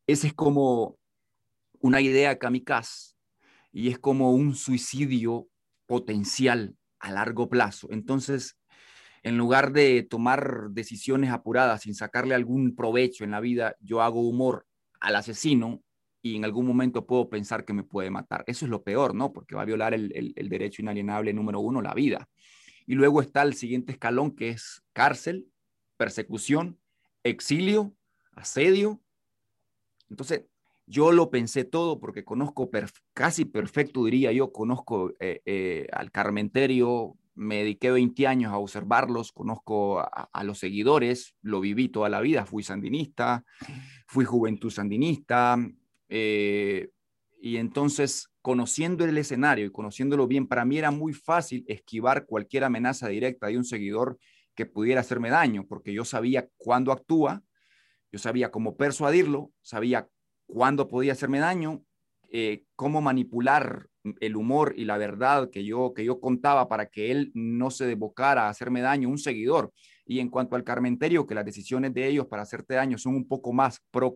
ese 0.06 0.26
es 0.26 0.34
como 0.34 0.98
una 1.80 2.02
idea 2.02 2.38
kamikaze 2.38 3.14
y 3.72 3.88
es 3.88 3.98
como 3.98 4.32
un 4.32 4.54
suicidio 4.54 5.48
potencial 5.86 6.76
a 6.98 7.10
largo 7.10 7.48
plazo. 7.48 7.88
Entonces, 7.90 8.58
en 9.22 9.38
lugar 9.38 9.72
de 9.72 10.02
tomar 10.02 10.68
decisiones 10.72 11.30
apuradas 11.30 11.84
sin 11.84 11.94
sacarle 11.94 12.34
algún 12.34 12.76
provecho 12.76 13.24
en 13.24 13.30
la 13.30 13.40
vida, 13.40 13.76
yo 13.80 14.02
hago 14.02 14.20
humor 14.20 14.66
al 15.00 15.16
asesino 15.16 15.82
y 16.32 16.36
en 16.36 16.44
algún 16.44 16.66
momento 16.66 17.06
puedo 17.06 17.28
pensar 17.28 17.64
que 17.64 17.72
me 17.72 17.82
puede 17.82 18.10
matar. 18.10 18.44
Eso 18.46 18.64
es 18.64 18.70
lo 18.70 18.82
peor, 18.82 19.14
¿no? 19.14 19.32
Porque 19.32 19.54
va 19.54 19.62
a 19.62 19.66
violar 19.66 19.94
el, 19.94 20.34
derecho 20.34 20.82
inalienable 20.82 21.32
número 21.32 21.60
uno, 21.60 21.82
la 21.82 21.94
vida. 21.94 22.28
Y 22.86 22.94
luego 22.94 23.20
está 23.20 23.42
el 23.42 23.54
siguiente 23.54 23.92
escalón 23.92 24.32
que 24.32 24.50
es 24.50 24.82
cárcel, 24.92 25.48
persecución, 25.96 26.78
exilio, 27.22 27.94
asedio 28.32 29.00
entonces, 30.10 30.44
yo 30.86 31.12
lo 31.12 31.30
pensé 31.30 31.64
todo 31.64 32.00
porque 32.00 32.24
conozco 32.24 32.70
casi 33.12 33.44
perfecto, 33.44 34.04
diría 34.04 34.32
yo, 34.32 34.52
conozco 34.52 35.12
eh, 35.20 35.42
eh, 35.44 35.86
al 35.92 36.10
Carmenterio, 36.10 37.16
me 37.34 37.58
dediqué 37.58 37.90
20 37.90 38.26
años 38.26 38.52
a 38.52 38.58
observarlos, 38.58 39.32
conozco 39.32 40.00
a, 40.00 40.44
los 40.44 40.58
seguidores, 40.58 41.36
lo 41.40 41.60
viví 41.60 41.88
toda 41.88 42.08
la 42.08 42.20
vida, 42.20 42.46
fui 42.46 42.64
sandinista, 42.64 43.44
fui 44.06 44.24
juventud 44.24 44.70
sandinista, 44.70 45.56
eh, 46.08 46.90
y 47.40 47.56
entonces 47.56 48.28
conociendo 48.42 49.04
el 49.04 49.16
escenario 49.18 49.66
y 49.66 49.70
conociéndolo 49.70 50.26
bien, 50.26 50.46
para 50.46 50.64
mí 50.64 50.78
era 50.78 50.90
muy 50.90 51.12
fácil 51.12 51.64
esquivar 51.68 52.26
cualquier 52.26 52.64
amenaza 52.64 53.08
directa 53.08 53.48
de 53.48 53.58
un 53.58 53.64
seguidor 53.64 54.18
que 54.54 54.66
pudiera 54.66 55.02
hacerme 55.02 55.30
daño, 55.30 55.66
porque 55.68 55.92
yo 55.92 56.04
sabía 56.04 56.48
cuándo 56.56 56.90
actúa, 56.90 57.42
yo 58.10 58.18
sabía 58.18 58.50
cómo 58.50 58.76
persuadirlo, 58.76 59.52
sabía 59.62 60.08
cuándo 60.46 60.88
podía 60.88 61.12
hacerme 61.12 61.38
daño, 61.38 61.84
eh, 62.30 62.64
cómo 62.74 63.00
manipular 63.00 63.88
el 64.20 64.36
humor 64.36 64.74
y 64.76 64.84
la 64.84 64.98
verdad 64.98 65.50
que 65.50 65.64
yo, 65.64 65.92
que 65.94 66.04
yo 66.04 66.20
contaba 66.20 66.68
para 66.68 66.86
que 66.86 67.10
él 67.10 67.30
no 67.34 67.70
se 67.70 67.86
desbocara 67.86 68.46
a 68.46 68.48
hacerme 68.48 68.80
daño, 68.80 69.08
un 69.08 69.18
seguidor. 69.18 69.72
Y 70.06 70.20
en 70.20 70.30
cuanto 70.30 70.56
al 70.56 70.64
Carmenterio, 70.64 71.26
que 71.26 71.34
las 71.34 71.44
decisiones 71.44 71.92
de 71.94 72.08
ellos 72.08 72.26
para 72.26 72.42
hacerte 72.42 72.74
daño 72.74 72.98
son 72.98 73.14
un 73.14 73.28
poco 73.28 73.52
más 73.52 73.80
pro, 73.90 74.14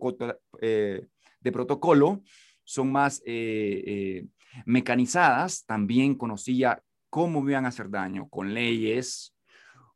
eh, 0.61 1.07
de 1.43 1.51
protocolo, 1.51 2.23
son 2.63 2.91
más 2.91 3.21
eh, 3.25 4.25
mecanizadas, 4.65 5.65
también 5.65 6.15
conocía 6.15 6.81
cómo 7.09 7.41
me 7.41 7.51
iban 7.51 7.65
a 7.65 7.69
hacer 7.69 7.89
daño, 7.89 8.27
con 8.29 8.53
leyes, 8.53 9.35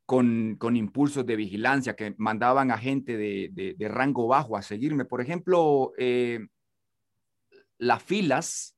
con, 0.05 0.55
con 0.57 0.77
impulsos 0.77 1.25
de 1.25 1.35
vigilancia 1.35 1.95
que 1.95 2.15
mandaban 2.17 2.71
a 2.71 2.77
gente 2.77 3.17
de, 3.17 3.75
de, 3.75 3.87
rango 3.89 4.27
bajo 4.27 4.55
a 4.55 4.61
seguirme. 4.61 5.03
Por 5.03 5.19
ejemplo, 5.19 5.91
eh, 5.97 6.47
las 7.77 8.01
filas 8.03 8.77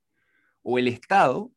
o 0.63 0.79
el 0.79 0.87
Estado 0.87 1.51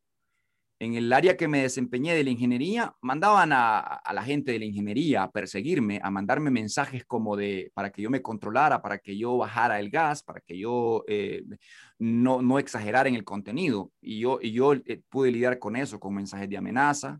en 0.83 0.95
el 0.95 1.11
área 1.13 1.37
que 1.37 1.47
me 1.47 1.61
desempeñé 1.61 2.13
de 2.13 2.23
la 2.23 2.29
ingeniería, 2.29 2.95
mandaban 3.01 3.51
a, 3.53 4.01
la 4.13 4.23
gente 4.23 4.51
de 4.51 4.59
la 4.59 4.65
ingeniería 4.65 5.23
a 5.23 5.31
perseguirme, 5.31 5.99
a 6.03 6.11
mandarme 6.11 6.51
mensajes 6.51 7.05
como 7.05 7.35
de, 7.35 7.71
para 7.73 7.91
que 7.91 8.01
yo 8.01 8.09
me 8.09 8.21
controlara, 8.21 8.81
para 8.81 8.97
que 8.99 9.17
yo 9.17 9.37
bajara 9.37 9.79
el 9.79 9.89
gas, 9.89 10.23
para 10.23 10.41
que 10.41 10.57
yo 10.57 11.03
eh, 11.07 11.43
no, 11.99 12.41
no 12.41 12.59
exagerara 12.59 13.09
en 13.09 13.15
el 13.15 13.23
contenido. 13.23 13.91
Y 14.01 14.19
yo, 14.19 14.39
y 14.41 14.51
yo 14.51 14.73
eh, 14.73 15.01
pude 15.09 15.31
lidiar 15.31 15.59
con 15.59 15.75
eso, 15.75 15.99
con 15.99 16.13
mensajes 16.13 16.49
de 16.49 16.57
amenaza. 16.57 17.19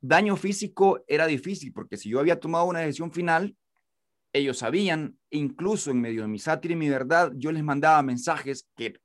Daño 0.00 0.36
físico 0.36 1.02
era 1.06 1.26
difícil, 1.26 1.72
porque 1.72 1.96
si 1.96 2.08
yo 2.08 2.20
había 2.20 2.38
tomado 2.38 2.64
una 2.66 2.80
decisión 2.80 3.12
final, 3.12 3.56
ellos 4.32 4.58
sabían, 4.58 5.18
incluso 5.30 5.90
en 5.90 6.00
medio 6.00 6.22
de 6.22 6.28
mi 6.28 6.38
sátira 6.38 6.72
y 6.72 6.76
mi 6.76 6.88
verdad, 6.88 7.32
yo 7.36 7.52
les 7.52 7.62
mandaba 7.62 8.02
mensajes 8.02 8.66
que 8.76 8.98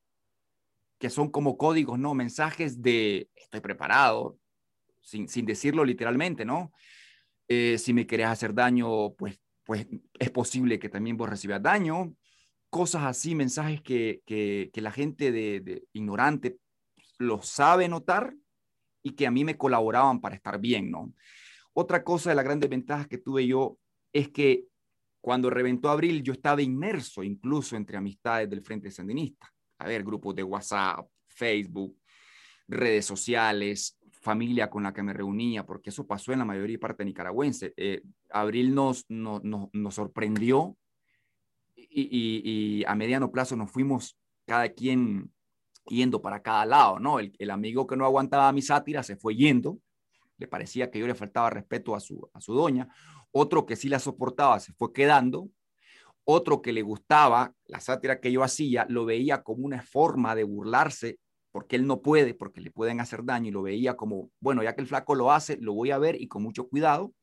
que 1.00 1.10
son 1.10 1.30
como 1.30 1.58
códigos, 1.58 2.00
¿no? 2.00 2.14
Mensajes 2.14 2.82
de 2.82 3.30
estoy 3.36 3.62
preparado, 3.62 4.38
sin, 5.02 5.28
sin 5.28 5.46
decirlo 5.46 5.86
literalmente, 5.86 6.44
¿no? 6.44 6.72
Eh, 7.48 7.78
si 7.78 7.94
me 7.94 8.08
querés 8.08 8.28
hacer 8.28 8.54
daño, 8.54 9.14
pues, 9.14 9.40
pues 9.64 9.88
es 10.20 10.32
posible 10.32 10.80
que 10.80 10.90
también 10.90 11.18
vos 11.18 11.30
recibas 11.30 11.62
daño. 11.62 12.14
Cosas 12.70 13.04
así, 13.04 13.36
mensajes 13.36 13.82
que, 13.82 14.22
que, 14.26 14.70
que 14.74 14.82
la 14.82 14.92
gente 14.92 15.32
de, 15.32 15.84
ignorante 15.94 16.58
lo 17.20 17.42
sabe 17.42 17.88
notar 17.88 18.34
y 19.02 19.12
que 19.12 19.28
a 19.28 19.32
mí 19.32 19.46
me 19.46 19.58
colaboraban 19.58 20.20
para 20.20 20.36
estar 20.36 20.60
bien, 20.60 20.92
¿no? 20.92 21.14
Otra 21.74 22.04
cosa 22.04 22.32
de 22.32 22.36
las 22.36 22.44
grandes 22.44 22.70
ventajas 22.70 23.08
que 23.08 23.20
tuve 23.20 23.46
yo 23.48 23.78
es 24.12 24.30
que 24.30 24.66
cuando 25.22 25.50
reventó 25.50 25.90
Abril 25.90 26.24
yo 26.24 26.34
estaba 26.34 26.62
inmerso 26.62 27.24
incluso 27.24 27.76
entre 27.76 27.98
amistades 27.98 28.50
del 28.50 28.64
Frente 28.64 28.92
Sandinista 28.92 29.48
a 29.80 29.88
ver, 29.88 30.04
grupos 30.04 30.36
de 30.36 30.44
WhatsApp, 30.44 31.08
Facebook, 31.28 31.98
redes 32.68 33.06
sociales, 33.06 33.98
familia 34.22 34.70
con 34.70 34.84
la 34.84 34.94
que 34.94 35.04
me 35.04 35.13
reunía, 35.13 35.66
porque 35.66 35.90
eso 35.90 36.06
pasó 36.06 36.34
en 36.34 36.40
la 36.40 36.46
mayoría 36.46 36.80
parte 36.80 37.06
nicaragüense. 37.06 37.74
Eh, 37.78 38.02
Abril 38.30 38.76
nos, 38.76 39.06
nos, 39.10 39.42
nos, 39.44 39.96
sorprendió 39.96 40.78
y, 41.76 42.84
a 42.86 42.96
mediano 42.96 43.32
plazo 43.32 43.56
nos 43.56 43.72
fuimos 43.72 44.18
cada 44.46 44.70
quien 44.70 45.32
yendo 45.86 46.22
para 46.22 46.42
cada 46.42 46.66
lado, 46.66 47.00
¿no? 47.00 47.20
El, 47.20 47.34
el, 47.40 47.52
amigo 47.52 47.88
que 47.88 47.96
no 47.96 48.06
aguantaba 48.06 48.52
mi 48.52 48.62
sátira 48.62 49.04
se 49.04 49.16
fue 49.16 49.36
yendo, 49.36 49.80
le 50.38 50.48
parecía 50.48 50.92
que 50.92 51.00
yo 51.00 51.08
le 51.08 51.16
faltaba 51.16 51.50
respeto 51.50 51.96
a 51.96 52.00
su, 52.00 52.30
a 52.34 52.42
su 52.42 52.54
doña, 52.54 52.90
otro 53.32 53.66
que 53.66 53.76
sí 53.76 53.88
la 53.88 54.00
soportaba 54.00 54.60
se 54.60 54.74
fue 54.74 54.92
quedando 54.94 55.50
otro 56.30 56.62
que 56.62 56.74
le 56.74 56.82
gustaba 56.82 57.54
la 57.68 57.80
sátira 57.80 58.20
que 58.20 58.34
yo 58.34 58.44
hacía, 58.44 58.86
lo 58.90 59.06
veía 59.06 59.44
como 59.44 59.66
una 59.66 59.82
forma 59.82 60.36
de 60.36 60.44
burlarse, 60.44 61.20
porque 61.54 61.78
él 61.78 61.88
no 61.88 62.02
puede, 62.02 62.34
porque 62.34 62.60
le 62.60 62.70
pueden 62.70 63.00
hacer 63.00 63.24
daño, 63.24 63.48
y 63.48 63.52
lo 63.52 63.62
veía 63.62 63.96
como, 63.96 64.30
bueno, 64.42 64.62
ya 64.62 64.76
que 64.76 64.82
el 64.82 64.88
flaco 64.88 65.16
lo 65.16 65.32
hace, 65.32 65.58
lo 65.62 65.74
voy 65.74 65.92
a 65.92 65.98
ver 65.98 66.22
y 66.22 66.28
con 66.28 66.44
mucho 66.44 66.68
cuidado. 66.68 67.13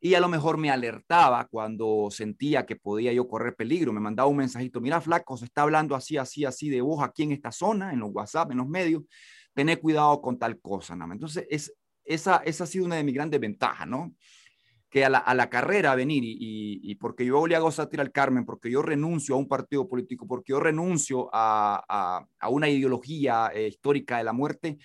Y 0.00 0.14
a 0.14 0.20
lo 0.20 0.28
mejor 0.28 0.58
me 0.58 0.70
alertaba 0.70 1.46
cuando 1.46 2.08
sentía 2.10 2.66
que 2.66 2.76
podía 2.76 3.12
yo 3.14 3.26
correr 3.26 3.56
peligro. 3.56 3.92
Me 3.92 4.00
mandaba 4.00 4.28
un 4.28 4.36
mensajito, 4.36 4.80
mira, 4.82 5.00
flaco, 5.00 5.36
se 5.38 5.46
está 5.46 5.62
hablando 5.62 5.94
así, 5.94 6.18
así, 6.18 6.44
así 6.44 6.68
de 6.68 6.82
vos 6.82 7.02
aquí 7.02 7.22
en 7.22 7.32
esta 7.32 7.52
zona, 7.52 7.92
en 7.92 8.00
los 8.00 8.10
WhatsApp, 8.12 8.50
en 8.50 8.58
los 8.58 8.68
medios. 8.68 9.02
Tené 9.54 9.78
cuidado 9.78 10.20
con 10.20 10.38
tal 10.38 10.60
cosa, 10.60 10.94
¿no? 10.94 11.10
Entonces, 11.10 11.46
es, 11.48 11.72
esa, 12.04 12.42
esa 12.44 12.64
ha 12.64 12.66
sido 12.66 12.84
una 12.84 12.96
de 12.96 13.04
mis 13.04 13.14
grandes 13.14 13.40
ventajas, 13.40 13.88
¿no? 13.88 14.14
Que 14.92 15.06
a 15.06 15.08
la, 15.08 15.48
carrera 15.48 15.94
venir 15.94 16.22
y, 16.22 16.94
porque 16.96 17.24
yo 17.24 17.46
le 17.46 17.56
hago 17.56 17.70
sátira 17.70 18.02
al 18.02 18.12
Carmen, 18.12 18.44
porque 18.44 18.70
yo 18.70 18.82
renuncio 18.82 19.34
a 19.34 19.38
un 19.38 19.48
partido 19.48 19.88
político, 19.88 20.26
porque 20.26 20.52
yo 20.52 20.60
renuncio 20.60 21.30
a, 21.32 21.82
a, 21.88 22.26
a 22.38 22.48
una 22.50 22.68
ideología 22.68 23.50
eh, 23.54 23.68
histórica 23.68 24.18
de 24.18 24.24
la 24.24 24.34
muerte, 24.34 24.76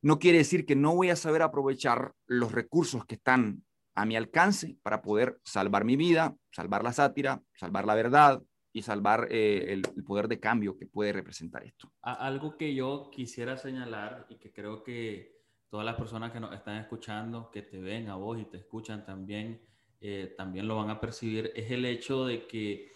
no 0.00 0.20
quiere 0.20 0.38
decir 0.38 0.64
que 0.64 0.76
no 0.76 0.94
voy 0.94 1.10
a 1.10 1.16
saber 1.16 1.42
aprovechar 1.42 2.12
los 2.28 2.52
recursos 2.52 3.04
que 3.04 3.16
están 3.16 3.64
a 3.96 4.06
mi 4.06 4.14
alcance 4.14 4.76
para 4.84 5.02
poder 5.02 5.40
salvar 5.42 5.84
mi 5.84 5.96
vida, 5.96 6.36
salvar 6.52 6.84
la 6.84 6.92
sátira, 6.92 7.42
salvar 7.56 7.84
la 7.84 7.96
verdad 7.96 8.40
y 8.72 8.82
salvar 8.82 9.26
eh, 9.28 9.72
el, 9.72 9.82
el, 9.96 10.04
poder 10.04 10.28
de 10.28 10.38
cambio 10.38 10.76
que 10.78 10.86
puede 10.86 11.12
representar 11.12 11.64
esto. 11.64 11.90
Algo 12.02 12.56
que 12.56 12.76
yo 12.76 13.10
quisiera 13.10 13.56
señalar 13.56 14.26
y 14.28 14.36
que 14.36 14.52
creo 14.52 14.84
que 14.84 15.37
todas 15.70 15.84
las 15.84 15.96
personas 15.96 16.32
que 16.32 16.40
nos 16.40 16.54
están 16.54 16.76
escuchando, 16.76 17.50
que 17.50 17.62
te 17.62 17.78
ven 17.78 18.08
a 18.08 18.16
vos 18.16 18.38
y 18.40 18.44
te 18.44 18.56
escuchan 18.56 19.04
también, 19.04 19.60
eh, 20.00 20.34
también 20.36 20.66
lo 20.66 20.76
van 20.76 20.90
a 20.90 21.00
percibir, 21.00 21.52
es 21.54 21.70
el 21.70 21.84
hecho 21.84 22.24
de 22.24 22.46
que 22.46 22.92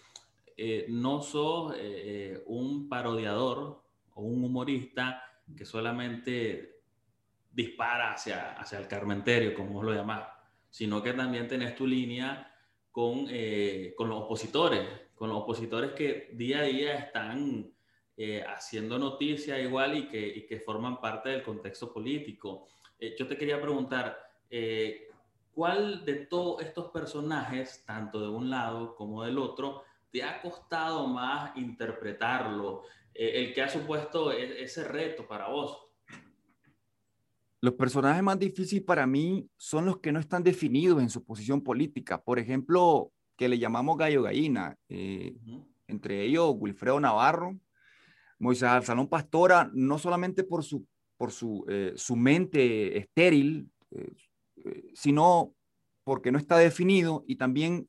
eh, 0.57 0.85
no 0.89 1.21
sos 1.21 1.75
eh, 1.77 2.43
un 2.47 2.87
parodiador 2.87 3.83
o 4.15 4.21
un 4.21 4.43
humorista 4.43 5.23
que 5.55 5.65
solamente 5.65 6.81
dispara 7.51 8.13
hacia, 8.13 8.53
hacia 8.53 8.79
el 8.79 8.87
carmenterio, 8.87 9.53
como 9.53 9.73
vos 9.73 9.85
lo 9.85 9.93
llamás, 9.93 10.27
sino 10.69 11.03
que 11.03 11.13
también 11.13 11.47
tenés 11.47 11.75
tu 11.75 11.85
línea 11.85 12.51
con, 12.91 13.27
con 13.97 14.09
los 14.09 14.23
opositores, 14.23 14.87
con 15.13 15.29
los 15.29 15.37
opositores 15.39 15.91
que 15.91 16.29
día 16.33 16.59
a 16.59 16.63
día 16.63 16.95
están 16.95 17.72
eh, 18.15 18.43
haciendo 18.47 18.99
noticia 18.99 19.59
igual 19.59 19.97
y 19.97 20.07
que, 20.07 20.27
y 20.27 20.45
que, 20.45 20.59
forman 20.59 21.01
parte 21.01 21.29
del 21.29 21.41
contexto 21.41 21.91
político. 21.91 22.67
Eh, 22.99 23.15
yo 23.17 23.25
te 23.27 23.35
quería 23.35 23.59
preguntar, 23.59 24.15
eh, 24.51 25.09
¿cuál 25.51 26.05
de 26.05 26.27
todos 26.27 26.61
estos 26.61 26.91
personajes, 26.91 27.83
tanto 27.87 28.21
de 28.21 28.27
un 28.27 28.51
lado 28.51 28.95
como 28.95 29.23
del 29.23 29.39
otro, 29.39 29.81
te 30.11 30.21
ha 30.21 30.39
costado 30.41 31.07
más 31.07 31.57
interpretarlo? 31.57 32.83
el 33.15 33.53
que 33.53 33.61
ha 33.61 33.69
supuesto 33.69 34.31
e, 34.31 34.63
ese 34.63 34.83
reto 34.83 35.27
para 35.27 35.47
vos. 35.47 35.77
Los 37.61 37.75
personajes 37.75 38.23
más 38.23 38.39
difíciles 38.39 38.83
para 38.83 39.05
mí 39.05 39.47
son 39.55 39.85
los 39.85 39.99
que 39.99 40.11
no 40.11 40.19
están 40.19 40.43
definidos 40.43 40.99
en 40.99 41.11
su 41.11 41.23
posición 41.23 41.61
política. 41.61 42.19
Por 42.19 42.39
ejemplo, 42.39 43.11
que 43.35 43.47
le 43.47 43.59
llamamos 43.59 43.97
gallo 43.97 44.23
gallina. 44.23 44.75
Entre 44.89 46.23
ellos, 46.23 46.55
Wilfredo 46.57 46.99
Navarro, 46.99 47.55
Moisés 48.39 48.85
Salón 48.85 49.07
Pastora, 49.07 49.69
no 49.73 49.97
solamente 49.97 50.43
por 50.43 50.63
su, 50.63 50.85
por 51.17 51.31
su, 51.31 51.65
eh, 51.69 51.93
su 51.95 52.15
mente 52.15 52.97
estéril, 52.97 53.69
eh, 53.91 54.11
eh, 54.65 54.83
sino 54.93 55.53
porque 56.03 56.31
no 56.31 56.37
está 56.37 56.57
definido 56.57 57.23
y 57.27 57.35
también 57.35 57.87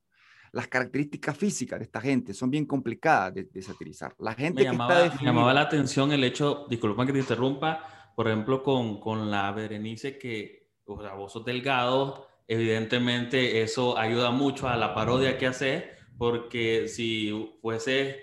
las 0.52 0.68
características 0.68 1.36
físicas 1.36 1.80
de 1.80 1.84
esta 1.84 2.00
gente 2.00 2.32
son 2.32 2.50
bien 2.50 2.64
complicadas 2.64 3.34
de, 3.34 3.62
satirizar. 3.62 4.14
La 4.20 4.34
gente 4.34 4.62
me, 4.62 4.70
llamaba, 4.70 5.12
me 5.18 5.24
llamaba 5.24 5.52
la 5.52 5.62
atención 5.62 6.12
el 6.12 6.22
hecho, 6.22 6.66
disculpa 6.70 7.04
que 7.04 7.12
te 7.12 7.18
interrumpa, 7.18 8.12
por 8.14 8.28
ejemplo, 8.28 8.62
con, 8.62 9.00
con 9.00 9.30
la 9.32 9.50
Berenice 9.50 10.16
que, 10.16 10.70
o 10.86 11.00
sea, 11.02 11.14
vos 11.14 11.32
sos 11.32 11.44
delgado, 11.44 12.28
evidentemente 12.46 13.62
eso 13.62 13.98
ayuda 13.98 14.30
mucho 14.30 14.68
a 14.68 14.76
la 14.76 14.94
parodia 14.94 15.36
que 15.38 15.48
haces, 15.48 15.84
porque 16.16 16.86
si 16.86 17.56
fuese 17.60 18.22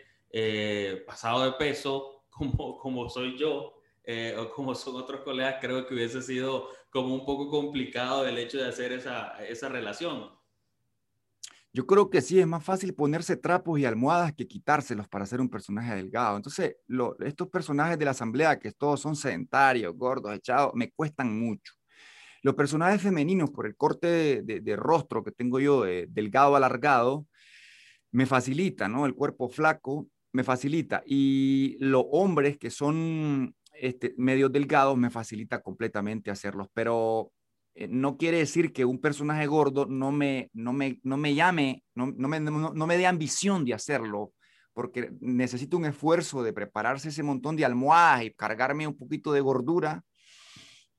pasado 1.06 1.44
de 1.44 1.52
peso, 1.54 2.26
como, 2.30 2.78
como 2.78 3.10
soy 3.10 3.38
yo 3.38 3.74
eh, 4.04 4.36
o 4.38 4.52
como 4.52 4.74
son 4.74 4.96
otros 4.96 5.22
colegas, 5.22 5.58
creo 5.62 5.86
que 5.86 5.94
hubiese 5.94 6.22
sido 6.22 6.70
como 6.90 7.14
un 7.14 7.26
poco 7.26 7.50
complicado 7.50 8.28
el 8.28 8.38
hecho 8.38 8.58
de 8.58 8.68
hacer 8.68 8.92
esa, 8.94 9.44
esa 9.46 9.70
relación. 9.70 10.30
Yo 11.74 11.88
creo 11.88 12.10
que 12.10 12.22
sí, 12.22 12.40
es 12.40 12.48
más 12.48 12.64
fácil 12.64 12.94
ponerse 12.94 13.38
trapos 13.38 13.80
y 13.80 13.86
almohadas 13.86 14.34
que 14.34 14.48
quitárselos 14.48 15.08
para 15.08 15.26
ser 15.26 15.40
un 15.40 15.50
personaje 15.50 15.96
delgado. 15.96 16.36
Entonces, 16.36 16.76
lo, 16.88 17.18
estos 17.20 17.48
personajes 17.48 17.98
de 17.98 18.04
la 18.04 18.12
asamblea, 18.12 18.60
que 18.60 18.74
todos 18.74 19.00
son 19.00 19.16
sedentarios, 19.16 19.96
gordos, 19.96 20.36
echados, 20.36 20.72
me 20.74 20.92
cuestan 20.92 21.40
mucho. 21.40 21.74
Los 22.42 22.56
personajes 22.56 23.02
femeninos, 23.02 23.52
por 23.52 23.68
el 23.68 23.78
corte 23.78 24.42
de, 24.44 24.60
de, 24.62 24.76
rostro 24.76 25.24
que 25.24 25.32
tengo 25.32 25.60
yo, 25.60 25.84
de, 25.84 26.08
delgado, 26.10 26.56
alargado, 26.56 27.26
me 28.12 28.26
facilita, 28.26 28.90
¿no? 28.90 29.06
El 29.06 29.16
cuerpo 29.16 29.48
flaco, 29.48 30.08
me 30.34 30.44
facilita. 30.44 31.04
Y 31.06 31.78
los 31.80 32.06
hombres 32.12 32.58
que 32.58 32.70
son 32.70 33.56
este, 33.74 34.14
medio 34.18 34.50
delgados 34.50 34.98
me 34.98 35.10
facilita 35.10 35.62
completamente 35.62 36.32
hacerlos. 36.32 36.68
Pero 36.74 37.32
eh, 37.74 37.88
no 37.90 38.18
quiere 38.18 38.38
decir 38.38 38.74
que 38.74 38.86
un 38.86 39.00
personaje 39.00 39.48
gordo 39.48 39.86
no 39.86 40.12
me, 40.12 40.50
no 40.54 40.74
me, 40.74 41.00
no 41.04 41.18
me 41.18 41.34
llame, 41.34 41.84
no, 41.96 42.14
no, 42.16 42.28
me, 42.28 42.40
no, 42.40 42.88
me 42.88 42.98
dé 42.98 43.08
ambición 43.08 43.64
de 43.66 43.74
hacerlo, 43.74 44.34
porque 44.74 45.12
necesito 45.22 45.78
un 45.78 45.86
esfuerzo 45.86 46.44
de 46.44 46.54
prepararse 46.54 47.10
ese 47.10 47.24
montón 47.24 47.56
de 47.56 47.66
almohadas 47.66 48.24
y 48.24 48.34
cargarme 48.34 48.88
un 48.88 48.98
poquito 48.98 49.32
de 49.32 49.42
gordura 49.42 50.04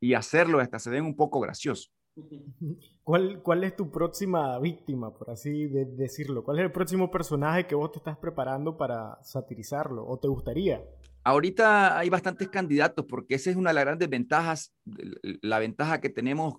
y 0.01 0.14
hacerlo 0.14 0.61
hasta 0.61 0.79
se 0.79 0.90
ven 0.90 1.05
un 1.05 1.16
poco 1.16 1.40
gracioso. 1.40 1.90
¿Cuál, 3.05 3.42
¿Cuál 3.42 3.64
es 3.64 3.77
tu 3.77 3.90
próxima 3.90 4.59
víctima, 4.59 5.12
por 5.12 5.31
así 5.31 5.66
decirlo? 5.66 6.44
¿Cuál 6.44 6.59
es 6.59 6.64
el 6.66 6.72
próximo 6.72 7.11
personaje 7.11 7.66
que 7.66 7.75
vos 7.75 7.92
te 7.92 7.98
estás 7.98 8.18
preparando 8.18 8.77
para 8.77 9.18
satirizarlo 9.22 10.07
o 10.07 10.18
te 10.18 10.29
gustaría? 10.29 10.83
Ahorita 11.25 11.98
hay 11.98 12.11
bastantes 12.11 12.48
candidatos 12.48 13.07
porque 13.07 13.37
esa 13.37 13.51
es 13.51 13.57
una 13.57 13.70
de 13.70 13.75
las 13.75 13.85
grandes 13.85 14.09
ventajas, 14.09 14.72
la 14.85 15.59
ventaja 15.61 16.01
que 16.01 16.11
tenemos 16.11 16.55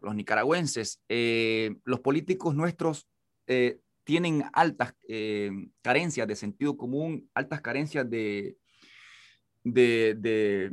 los 0.00 0.14
nicaragüenses. 0.14 1.00
Eh, 1.08 1.76
los 1.84 2.00
políticos 2.00 2.54
nuestros 2.54 3.08
eh, 3.46 3.80
tienen 4.04 4.44
altas 4.52 4.94
eh, 5.08 5.50
carencias 5.82 6.26
de 6.28 6.36
sentido 6.36 6.76
común, 6.76 7.30
altas 7.34 7.60
carencias 7.60 8.08
de, 8.08 8.56
de, 9.64 10.72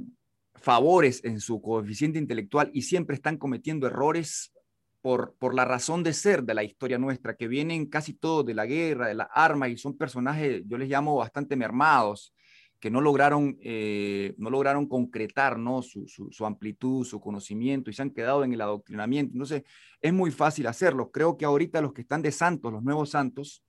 favores 0.55 1.23
en 1.23 1.39
su 1.39 1.61
coeficiente 1.61 2.19
intelectual 2.19 2.69
y 2.73 2.83
siempre 2.83 3.15
están 3.15 3.37
cometiendo 3.37 3.87
errores 3.87 4.53
por, 5.01 5.35
por, 5.37 5.53
la 5.53 5.65
razón 5.65 6.01
de 6.01 6.13
ser 6.13 6.43
de 6.43 6.55
la 6.55 6.63
historia 6.63 6.97
nuestra, 6.97 7.35
que 7.35 7.47
vienen 7.47 7.85
casi 7.85 8.13
todos 8.13 8.45
de 8.45 8.55
la 8.55 8.65
guerra, 8.65 9.07
de 9.07 9.13
la 9.13 9.29
arma, 9.31 9.69
y 9.69 9.77
son 9.77 9.95
personajes, 9.95 10.63
yo 10.65 10.79
les 10.79 10.89
llamo 10.89 11.15
bastante 11.15 11.55
mermados, 11.55 12.33
que 12.79 12.89
no 12.91 13.01
lograron, 13.01 13.57
eh, 13.61 14.33
no 14.37 14.49
lograron 14.49 14.87
concretar 14.87 15.57
¿no? 15.57 15.81
Su, 15.81 16.07
su, 16.07 16.45
amplitud, 16.45 17.05
su 17.05 17.19
conocimiento 17.19 17.89
y 17.89 17.93
se 17.93 18.01
han 18.01 18.11
quedado 18.11 18.43
en 18.43 18.53
el 18.53 18.61
adoctrinamiento. 18.61 19.33
Entonces, 19.33 19.63
es 20.01 20.13
muy 20.13 20.31
fácil 20.31 20.67
hacerlo. 20.67 21.11
Creo 21.11 21.37
que 21.37 21.45
ahorita 21.45 21.81
los 21.81 21.93
que 21.93 22.01
están 22.01 22.21
de 22.21 22.31
santos, 22.31 22.71
los 22.71 22.83
nuevos 22.83 23.09
santos, 23.09 23.63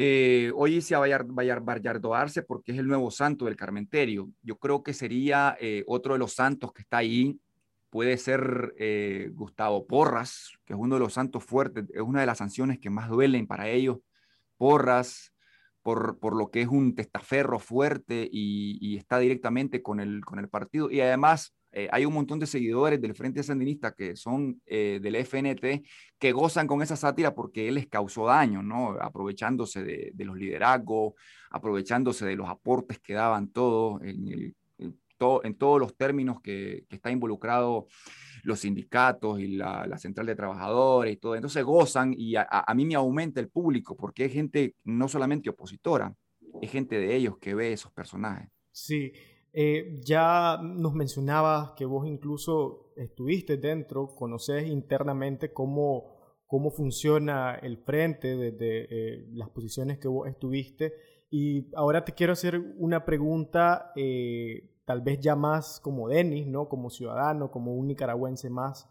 eh, 0.00 0.52
hoy 0.54 0.76
hice 0.76 0.94
a 0.94 0.98
Vallardoarse 1.00 2.42
porque 2.42 2.72
es 2.72 2.78
el 2.78 2.86
nuevo 2.86 3.10
santo 3.10 3.46
del 3.46 3.56
Carmenterio. 3.56 4.30
Yo 4.42 4.56
creo 4.56 4.82
que 4.82 4.94
sería 4.94 5.56
eh, 5.60 5.84
otro 5.86 6.12
de 6.12 6.18
los 6.18 6.32
santos 6.34 6.72
que 6.72 6.82
está 6.82 6.98
ahí. 6.98 7.40
Puede 7.90 8.18
ser 8.18 8.74
Gustavo 9.32 9.86
Porras, 9.86 10.52
que 10.66 10.74
es 10.74 10.78
uno 10.78 10.96
de 10.96 11.00
los 11.00 11.14
santos 11.14 11.42
fuertes, 11.42 11.86
es 11.94 12.02
una 12.02 12.20
de 12.20 12.26
las 12.26 12.36
sanciones 12.36 12.78
que 12.78 12.90
más 12.90 13.08
duelen 13.08 13.46
para 13.46 13.68
ellos. 13.68 13.98
Porras, 14.58 15.32
por, 15.82 16.36
lo 16.36 16.50
que 16.50 16.60
es 16.60 16.68
un 16.68 16.94
testaferro 16.94 17.58
fuerte 17.58 18.28
y, 18.30 18.96
está 18.98 19.18
directamente 19.18 19.82
con 19.82 20.00
el, 20.00 20.22
con 20.24 20.38
el 20.38 20.48
partido. 20.48 20.90
Y 20.90 21.00
además 21.00 21.54
eh, 21.78 21.88
hay 21.92 22.04
un 22.04 22.14
montón 22.14 22.38
de 22.38 22.46
seguidores 22.46 23.00
del 23.00 23.14
Frente 23.14 23.42
Sandinista 23.42 23.92
que 23.92 24.16
son 24.16 24.60
eh, 24.66 24.98
del 25.02 25.16
FNT 25.16 25.86
que 26.18 26.32
gozan 26.32 26.66
con 26.66 26.82
esa 26.82 26.96
sátira 26.96 27.34
porque 27.34 27.68
él 27.68 27.74
les 27.74 27.86
causó 27.86 28.26
daño, 28.26 28.62
¿no? 28.62 28.96
Aprovechándose 29.00 29.84
de, 29.84 30.24
los 30.24 30.36
liderazgos, 30.36 31.14
aprovechándose 31.50 32.26
de 32.26 32.36
los 32.36 32.48
aportes 32.48 32.98
que 32.98 33.14
daban 33.14 33.48
todos 33.48 34.02
en, 34.02 34.54
en 35.18 35.54
todos 35.54 35.80
los 35.80 35.96
términos 35.96 36.40
que, 36.40 36.84
que 36.88 36.96
está 36.96 37.10
involucrado 37.10 37.86
los 38.42 38.60
sindicatos 38.60 39.40
y 39.40 39.56
la, 39.56 39.96
central 39.98 40.26
de 40.26 40.34
trabajadores 40.34 41.12
y 41.12 41.16
todo. 41.16 41.34
Entonces 41.34 41.62
gozan 41.64 42.14
y 42.16 42.34
a, 42.36 42.64
mí 42.74 42.84
me 42.84 42.94
aumenta 42.94 43.40
el 43.40 43.48
público 43.48 43.96
porque 43.96 44.24
es 44.24 44.32
gente 44.32 44.74
no 44.84 45.08
solamente 45.08 45.50
opositora, 45.50 46.14
es 46.60 46.70
gente 46.70 46.98
de 46.98 47.14
ellos 47.14 47.38
que 47.38 47.54
ve 47.54 47.72
esos 47.72 47.92
personajes. 47.92 48.48
Sí, 48.72 49.12
eh, 49.60 49.98
ya 50.04 50.56
nos 50.62 50.94
mencionabas 50.94 51.72
que 51.72 51.84
vos 51.84 52.06
incluso 52.06 52.92
estuviste 52.94 53.56
dentro, 53.56 54.14
conoces 54.14 54.68
internamente 54.68 55.52
cómo, 55.52 56.14
cómo 56.46 56.70
funciona 56.70 57.56
el 57.56 57.78
frente 57.78 58.36
desde 58.36 58.86
eh, 58.88 59.26
las 59.32 59.50
posiciones 59.50 59.98
que 59.98 60.06
vos 60.06 60.28
estuviste. 60.28 60.94
Y 61.28 61.74
ahora 61.74 62.04
te 62.04 62.12
quiero 62.12 62.34
hacer 62.34 62.60
una 62.78 63.04
pregunta 63.04 63.90
eh, 63.96 64.76
tal 64.84 65.00
vez 65.00 65.18
ya 65.18 65.34
más 65.34 65.80
como 65.80 66.08
Denis, 66.08 66.46
¿no? 66.46 66.68
Como 66.68 66.88
ciudadano, 66.88 67.50
como 67.50 67.74
un 67.74 67.88
nicaragüense 67.88 68.50
más, 68.50 68.88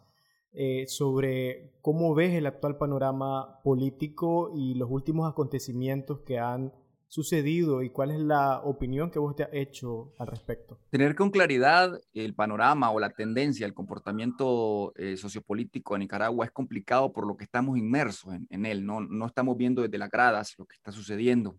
eh, 0.51 0.85
sobre 0.87 1.77
cómo 1.81 2.13
ves 2.13 2.33
el 2.33 2.45
actual 2.45 2.77
panorama 2.77 3.61
político 3.63 4.51
y 4.53 4.73
los 4.73 4.91
últimos 4.91 5.31
acontecimientos 5.31 6.19
que 6.25 6.39
han 6.39 6.73
sucedido 7.07 7.83
y 7.83 7.89
cuál 7.89 8.11
es 8.11 8.19
la 8.19 8.59
opinión 8.59 9.09
que 9.09 9.19
vos 9.19 9.35
te 9.35 9.43
has 9.43 9.49
hecho 9.53 10.13
al 10.17 10.27
respecto. 10.27 10.79
Tener 10.89 11.15
con 11.15 11.29
claridad 11.29 11.99
el 12.13 12.35
panorama 12.35 12.91
o 12.91 12.99
la 12.99 13.11
tendencia, 13.11 13.65
el 13.65 13.73
comportamiento 13.73 14.93
eh, 14.95 15.17
sociopolítico 15.17 15.93
de 15.93 15.99
Nicaragua 15.99 16.45
es 16.45 16.51
complicado 16.51 17.13
por 17.13 17.25
lo 17.25 17.37
que 17.37 17.45
estamos 17.45 17.77
inmersos 17.77 18.33
en, 18.33 18.47
en 18.49 18.65
él, 18.65 18.85
¿no? 18.85 19.01
no 19.01 19.25
estamos 19.25 19.57
viendo 19.57 19.81
desde 19.81 19.97
las 19.97 20.09
gradas 20.09 20.53
lo 20.57 20.65
que 20.65 20.75
está 20.75 20.91
sucediendo. 20.91 21.57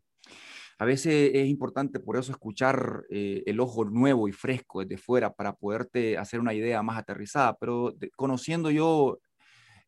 A 0.81 0.85
veces 0.85 1.33
es 1.35 1.49
importante 1.49 1.99
por 1.99 2.17
eso 2.17 2.31
escuchar 2.31 3.03
eh, 3.11 3.43
el 3.47 3.59
ojo 3.59 3.85
nuevo 3.85 4.29
y 4.29 4.33
fresco 4.33 4.81
desde 4.81 4.97
fuera 4.97 5.35
para 5.35 5.53
poderte 5.53 6.17
hacer 6.17 6.39
una 6.39 6.55
idea 6.55 6.83
más 6.85 6.99
aterrizada, 6.99 7.57
pero 7.59 7.97
conociendo 8.17 8.71
yo 8.71 9.19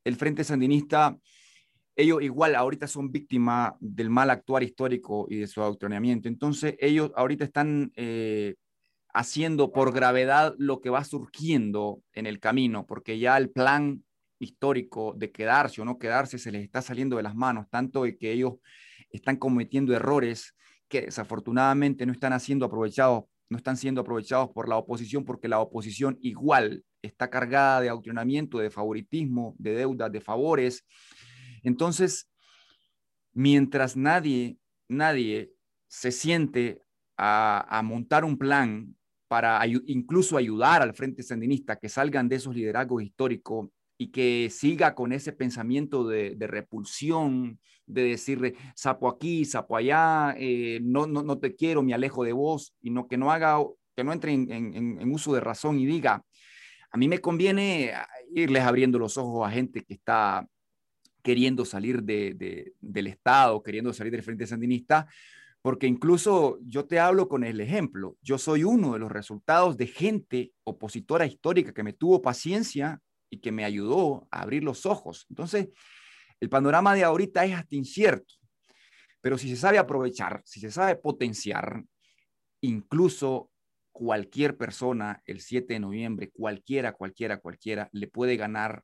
el 0.02 0.16
Frente 0.16 0.42
Sandinista, 0.42 1.16
ellos 2.00 2.22
igual 2.22 2.54
ahorita 2.54 2.86
son 2.86 3.10
víctimas 3.10 3.72
del 3.80 4.10
mal 4.10 4.30
actuar 4.30 4.62
histórico 4.62 5.26
y 5.28 5.36
de 5.36 5.46
su 5.46 5.62
adoctrinamiento. 5.62 6.28
Entonces 6.28 6.76
ellos 6.78 7.12
ahorita 7.14 7.44
están 7.44 7.92
eh, 7.96 8.54
haciendo 9.12 9.72
por 9.72 9.92
gravedad 9.92 10.54
lo 10.58 10.80
que 10.80 10.90
va 10.90 11.04
surgiendo 11.04 12.02
en 12.12 12.26
el 12.26 12.40
camino, 12.40 12.86
porque 12.86 13.18
ya 13.18 13.36
el 13.36 13.50
plan 13.50 14.04
histórico 14.38 15.14
de 15.16 15.30
quedarse 15.30 15.82
o 15.82 15.84
no 15.84 15.98
quedarse 15.98 16.38
se 16.38 16.50
les 16.50 16.62
está 16.62 16.82
saliendo 16.82 17.16
de 17.16 17.22
las 17.22 17.34
manos, 17.34 17.66
tanto 17.70 18.04
de 18.04 18.16
que 18.16 18.32
ellos 18.32 18.54
están 19.10 19.36
cometiendo 19.36 19.94
errores 19.94 20.54
que 20.88 21.02
desafortunadamente 21.02 22.06
no 22.06 22.12
están 22.12 22.38
siendo 22.40 22.66
aprovechados, 22.66 23.24
no 23.48 23.56
están 23.56 23.76
siendo 23.76 24.00
aprovechados 24.00 24.50
por 24.50 24.68
la 24.68 24.76
oposición 24.76 25.24
porque 25.24 25.48
la 25.48 25.60
oposición 25.60 26.18
igual 26.20 26.84
está 27.02 27.30
cargada 27.30 27.80
de 27.80 27.88
adoctrinamiento, 27.88 28.58
de 28.58 28.70
favoritismo, 28.70 29.54
de 29.58 29.74
deudas, 29.74 30.10
de 30.10 30.20
favores. 30.20 30.84
Entonces, 31.62 32.28
mientras 33.32 33.96
nadie, 33.96 34.58
nadie 34.88 35.52
se 35.88 36.12
siente 36.12 36.82
a, 37.16 37.82
montar 37.84 38.24
un 38.24 38.38
plan 38.38 38.96
para 39.28 39.60
incluso 39.66 40.36
ayudar 40.36 40.82
al 40.82 40.94
Frente 40.94 41.22
Sandinista 41.22 41.76
que 41.76 41.88
salgan 41.88 42.28
de 42.28 42.36
esos 42.36 42.54
liderazgos 42.54 43.02
históricos 43.02 43.68
y 43.98 44.08
que 44.08 44.48
siga 44.50 44.94
con 44.94 45.12
ese 45.12 45.32
pensamiento 45.32 46.06
de, 46.06 46.34
repulsión, 46.40 47.60
de 47.86 48.02
decirle, 48.04 48.54
sapo 48.74 49.08
aquí, 49.08 49.44
sapo 49.44 49.76
allá, 49.76 50.34
eh, 50.38 50.80
no, 50.82 51.06
no, 51.06 51.22
no, 51.22 51.38
te 51.38 51.54
quiero, 51.54 51.82
me 51.82 51.92
alejo 51.92 52.24
de 52.24 52.32
vos, 52.32 52.74
y 52.80 52.90
no, 52.90 53.06
que 53.06 53.18
no 53.18 53.30
haga, 53.30 53.58
que 53.94 54.02
no 54.02 54.12
entre 54.12 54.32
en, 54.32 54.50
en, 54.50 55.12
uso 55.12 55.34
de 55.34 55.40
razón 55.40 55.78
y 55.78 55.84
diga, 55.84 56.24
a 56.90 56.96
mí 56.96 57.08
me 57.08 57.18
conviene 57.18 57.92
irles 58.34 58.62
abriendo 58.62 58.98
los 58.98 59.18
ojos 59.18 59.46
a 59.46 59.50
gente 59.50 59.84
que 59.84 59.94
está 59.94 60.46
queriendo 61.22 61.64
salir 61.64 62.02
de, 62.02 62.72
del 62.80 63.06
Estado, 63.06 63.62
queriendo 63.62 63.92
salir 63.92 64.12
del 64.12 64.22
Frente 64.22 64.46
Sandinista, 64.46 65.06
porque 65.62 65.86
incluso 65.86 66.58
yo 66.62 66.86
te 66.86 66.98
hablo 66.98 67.28
con 67.28 67.44
el 67.44 67.60
ejemplo, 67.60 68.16
yo 68.22 68.38
soy 68.38 68.64
uno 68.64 68.94
de 68.94 68.98
los 68.98 69.12
resultados 69.12 69.76
de 69.76 69.86
gente 69.86 70.52
opositora 70.64 71.26
histórica 71.26 71.74
que 71.74 71.82
me 71.82 71.92
tuvo 71.92 72.22
paciencia 72.22 73.00
y 73.28 73.38
que 73.38 73.52
me 73.52 73.64
ayudó 73.64 74.26
a 74.30 74.42
abrir 74.42 74.64
los 74.64 74.86
ojos. 74.86 75.26
Entonces, 75.28 75.68
el 76.40 76.48
panorama 76.48 76.94
de 76.94 77.04
ahorita 77.04 77.44
es 77.44 77.54
hasta 77.54 77.76
incierto, 77.76 78.34
pero 79.20 79.36
si 79.36 79.48
se 79.50 79.56
sabe 79.56 79.78
aprovechar, 79.78 80.42
si 80.46 80.60
se 80.60 80.70
sabe 80.70 80.96
potenciar, 80.96 81.84
incluso 82.62 83.50
cualquier 83.92 84.56
persona 84.56 85.22
el 85.26 85.40
7 85.40 85.74
de 85.74 85.80
noviembre, 85.80 86.30
cualquiera, 86.30 86.92
cualquiera, 86.94 87.38
cualquiera, 87.38 87.90
le 87.92 88.06
puede 88.08 88.36
ganar 88.36 88.82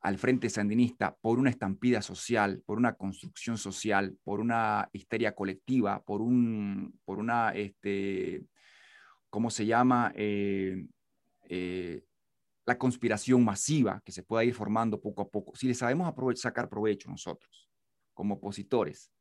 al 0.00 0.18
Frente 0.18 0.48
Sandinista 0.48 1.14
por 1.20 1.38
una 1.38 1.50
estampida 1.50 2.00
social, 2.00 2.62
por 2.64 2.78
una 2.78 2.94
construcción 2.94 3.58
social, 3.58 4.16
por 4.24 4.40
una 4.40 4.88
histeria 4.92 5.34
colectiva, 5.34 6.02
por, 6.02 6.22
un, 6.22 6.98
por 7.04 7.18
una, 7.18 7.50
este, 7.50 8.44
¿cómo 9.28 9.50
se 9.50 9.66
llama? 9.66 10.12
Eh, 10.16 10.86
eh, 11.48 12.02
la 12.64 12.78
conspiración 12.78 13.44
masiva 13.44 14.00
que 14.04 14.12
se 14.12 14.22
pueda 14.22 14.44
ir 14.44 14.54
formando 14.54 15.00
poco 15.00 15.22
a 15.22 15.28
poco, 15.28 15.54
si 15.54 15.66
le 15.66 15.74
sabemos 15.74 16.12
sacar 16.40 16.68
provecho 16.68 17.10
nosotros, 17.10 17.68
como 18.14 18.36
opositores, 18.36 19.12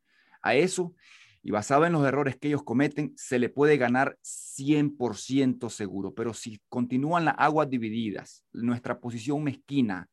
a 0.41 0.55
eso, 0.55 0.93
y 1.41 1.51
basado 1.51 1.85
en 1.85 1.93
los 1.93 2.05
errores 2.05 2.37
que 2.37 2.49
ellos 2.49 2.63
cometen, 2.63 3.13
se 3.15 3.39
le 3.39 3.49
puede 3.49 3.77
ganar 3.77 4.17
100% 4.21 5.69
seguro. 5.69 6.13
Pero 6.13 6.33
si 6.33 6.61
continúan 6.67 7.25
las 7.25 7.35
aguas 7.37 7.69
divididas, 7.69 8.43
nuestra 8.51 8.99
posición 8.99 9.43
mezquina 9.43 10.09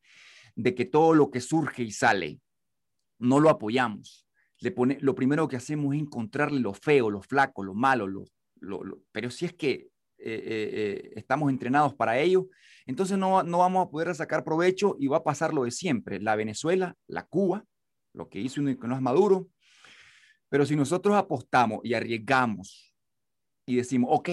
de 0.56 0.74
que 0.74 0.86
todo 0.86 1.14
lo 1.14 1.30
que 1.30 1.40
surge 1.40 1.84
y 1.84 1.92
sale, 1.92 2.40
no 3.18 3.38
lo 3.38 3.50
apoyamos. 3.50 4.26
Le 4.58 4.72
pone, 4.72 4.98
lo 5.00 5.14
primero 5.14 5.46
que 5.46 5.56
hacemos 5.56 5.94
es 5.94 6.00
encontrarle 6.00 6.60
lo 6.60 6.72
feo, 6.72 7.10
lo 7.10 7.22
flaco, 7.22 7.62
lo 7.62 7.74
malo, 7.74 8.06
lo, 8.08 8.24
pero 9.12 9.30
si 9.30 9.44
es 9.44 9.52
que 9.52 9.72
eh, 9.72 9.90
eh, 10.18 10.70
eh, 10.72 11.12
estamos 11.14 11.50
entrenados 11.50 11.94
para 11.94 12.18
ello, 12.18 12.48
entonces 12.86 13.18
no, 13.18 13.42
no 13.42 13.58
vamos 13.58 13.86
a 13.86 13.90
poder 13.90 14.14
sacar 14.14 14.44
provecho 14.44 14.96
y 14.98 15.08
va 15.08 15.18
a 15.18 15.24
pasar 15.24 15.52
lo 15.52 15.64
de 15.64 15.70
siempre, 15.70 16.20
la 16.20 16.36
Venezuela, 16.36 16.96
la 17.06 17.24
Cuba, 17.24 17.64
lo 18.14 18.28
que 18.30 18.40
hizo 18.40 18.62
Nicolás 18.62 19.02
Maduro, 19.02 19.48
pero 20.48 20.64
si 20.64 20.74
nosotros 20.74 21.14
apostamos 21.16 21.80
y 21.84 21.92
arriesgamos 21.92 22.94
y 23.66 23.76
decimos, 23.76 24.08
ok, 24.12 24.30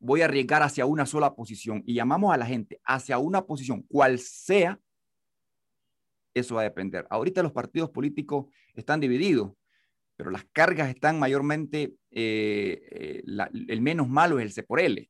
voy 0.00 0.22
a 0.22 0.24
arriesgar 0.24 0.62
hacia 0.62 0.86
una 0.86 1.06
sola 1.06 1.34
posición 1.34 1.82
y 1.86 1.94
llamamos 1.94 2.34
a 2.34 2.38
la 2.38 2.46
gente 2.46 2.80
hacia 2.84 3.18
una 3.18 3.46
posición, 3.46 3.82
cual 3.82 4.18
sea, 4.18 4.80
eso 6.34 6.54
va 6.56 6.62
a 6.62 6.64
depender. 6.64 7.06
Ahorita 7.10 7.42
los 7.42 7.52
partidos 7.52 7.90
políticos 7.90 8.46
están 8.74 9.00
divididos, 9.00 9.52
pero 10.16 10.30
las 10.30 10.44
cargas 10.52 10.88
están 10.88 11.18
mayormente, 11.18 11.94
eh, 12.10 13.22
el 13.24 13.80
menos 13.80 14.08
malo 14.08 14.38
es 14.38 14.44
el 14.44 14.52
C 14.52 14.62
por 14.62 14.80
L. 14.80 15.08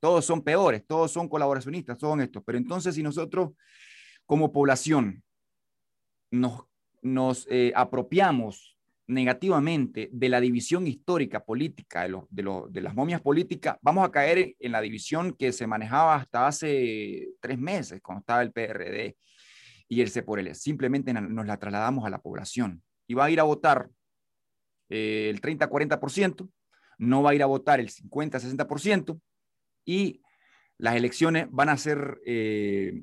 Todos 0.00 0.24
son 0.24 0.42
peores, 0.42 0.86
todos 0.86 1.10
son 1.10 1.28
colaboracionistas, 1.28 1.98
todos 1.98 2.12
son 2.12 2.20
estos. 2.20 2.42
Pero 2.44 2.58
entonces 2.58 2.94
si 2.94 3.02
nosotros 3.02 3.50
como 4.26 4.52
población 4.52 5.22
nos, 6.30 6.64
nos 7.02 7.46
apropiamos 7.74 8.78
negativamente 9.10 10.08
de 10.12 10.28
la 10.28 10.40
división 10.40 10.86
histórica 10.86 11.44
política, 11.44 12.08
de, 12.30 12.62
de, 12.70 12.80
las 12.80 12.94
momias 12.94 13.20
políticas, 13.20 13.76
vamos 13.82 14.06
a 14.06 14.10
caer 14.10 14.54
en 14.58 14.72
la 14.72 14.80
división 14.80 15.32
que 15.32 15.52
se 15.52 15.66
manejaba 15.66 16.14
hasta 16.14 16.46
hace 16.46 17.28
tres 17.40 17.58
meses, 17.58 18.00
cuando 18.00 18.20
estaba 18.20 18.42
el 18.42 18.52
PRD 18.52 19.16
y 19.90 20.00
el 20.00 20.08
C 20.08 20.22
por 20.22 20.38
L. 20.38 20.54
Simplemente 20.54 21.12
nos 21.12 21.46
la 21.46 21.58
trasladamos 21.58 22.06
a 22.06 22.10
la 22.10 22.22
población. 22.22 22.82
Y 23.08 23.14
va 23.14 23.24
a 23.24 23.30
ir 23.30 23.40
a 23.40 23.42
votar 23.42 23.90
eh, 24.88 25.28
el 25.28 25.40
30-40%, 25.40 26.48
no 26.98 27.22
va 27.22 27.30
a 27.30 27.34
ir 27.34 27.42
a 27.42 27.46
votar 27.46 27.80
el 27.80 27.90
50-60%, 27.90 29.20
y 29.84 30.22
las 30.78 30.94
elecciones 30.94 31.48
van 31.50 31.68
a 31.68 31.76
ser... 31.76 32.20
Eh, 32.24 33.02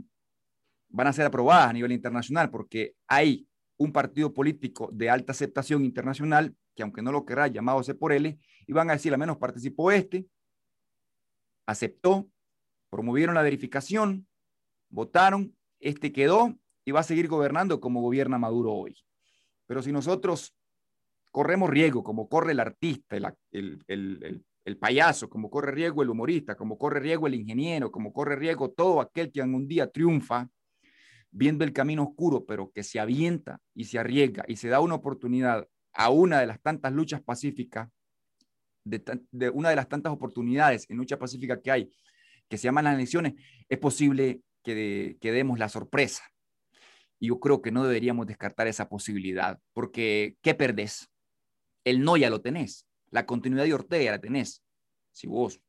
van 0.90 1.08
a 1.08 1.14
ser 1.14 1.26
aprobadas 1.26 1.70
a 1.70 1.74
nivel 1.74 1.92
internacional 1.92 2.50
porque 2.50 2.96
hay 3.08 3.46
un 3.76 3.92
partido 3.92 4.34
político 4.34 4.90
de 4.94 5.10
alta 5.10 5.34
aceptación 5.34 5.84
internacional, 5.84 6.56
que 6.74 6.82
aunque 6.82 7.02
no 7.02 7.12
lo 7.12 7.26
querrá, 7.26 7.48
llamado 7.48 7.84
C 7.84 7.94
por 7.94 8.14
L, 8.14 8.40
y 8.66 8.74
van 8.74 8.90
a 8.90 8.94
decir, 8.94 9.12
al 9.12 9.20
menos 9.20 9.38
participó 9.38 9.92
este, 9.92 10.26
aceptó, 11.66 12.30
promovieron 12.90 13.36
la 13.36 13.42
verificación, 13.42 14.26
votaron, 14.90 15.54
este 15.82 16.14
quedó 16.14 16.58
y 16.88 16.92
va 16.94 17.02
a 17.02 17.04
seguir 17.04 17.28
gobernando 17.28 17.82
como 17.82 18.02
gobierna 18.02 18.38
Maduro 18.38 18.72
hoy. 18.72 18.96
Pero 19.66 19.82
si 19.82 19.92
nosotros 19.92 20.56
corremos 21.32 21.70
riesgo, 21.70 22.02
como 22.02 22.30
corre 22.30 22.54
el 22.54 22.62
artista, 22.62 23.18
el, 23.18 23.84
el, 23.88 24.46
el, 24.64 24.78
payaso, 24.78 25.30
como 25.30 25.50
corre 25.50 25.74
riesgo 25.74 26.02
el 26.02 26.10
humorista, 26.10 26.56
como 26.56 26.78
corre 26.78 27.02
riesgo 27.02 27.28
el 27.28 27.36
ingeniero, 27.36 27.92
como 27.92 28.14
corre 28.14 28.38
riesgo 28.38 28.72
todo 28.72 29.02
aquel 29.02 29.34
que 29.34 29.42
en 29.42 29.54
un 29.54 29.68
día 29.68 29.92
triunfa, 29.92 30.48
viendo 31.30 31.66
el 31.66 31.74
camino 31.74 32.04
oscuro, 32.04 32.46
pero 32.46 32.72
que 32.72 32.84
se 32.84 33.02
avienta 33.02 33.60
y 33.76 33.84
se 33.84 34.00
arriesga 34.00 34.46
y 34.48 34.56
se 34.56 34.70
da 34.70 34.80
una 34.80 34.96
oportunidad 34.96 35.68
a 35.92 36.10
una 36.10 36.40
de 36.40 36.48
las 36.48 36.62
tantas 36.62 36.94
luchas 36.94 37.22
pacíficas, 37.22 37.90
de, 38.86 39.50
una 39.50 39.72
de 39.72 39.76
las 39.76 39.90
tantas 39.90 40.14
oportunidades 40.14 40.90
en 40.90 40.96
lucha 40.96 41.20
pacífica 41.20 41.62
que 41.62 41.70
hay, 41.70 41.92
que 42.48 42.58
se 42.58 42.64
llaman 42.64 42.86
las 42.86 42.96
elecciones, 42.96 43.34
es 43.68 43.78
posible 43.78 44.40
que, 44.64 45.18
que 45.20 45.34
demos 45.34 45.60
la 45.60 45.68
sorpresa. 45.68 46.24
Y 47.20 47.28
yo 47.28 47.40
creo 47.40 47.62
que 47.62 47.72
no 47.72 47.84
deberíamos 47.84 48.28
descartar 48.28 48.68
esa 48.68 48.90
posibilidad, 48.90 49.60
porque 49.74 50.38
¿qué 50.42 50.54
perdés? 50.54 51.10
El 51.84 52.02
no 52.02 52.18
ya 52.18 52.30
lo 52.30 52.42
tenés, 52.42 52.88
la 53.10 53.26
continuidad 53.26 53.66
de 53.66 53.74
Ortega 53.74 54.04
ya 54.04 54.12
la 54.12 54.22
tenés. 54.22 54.64
Si 55.12 55.28
vos 55.28 55.60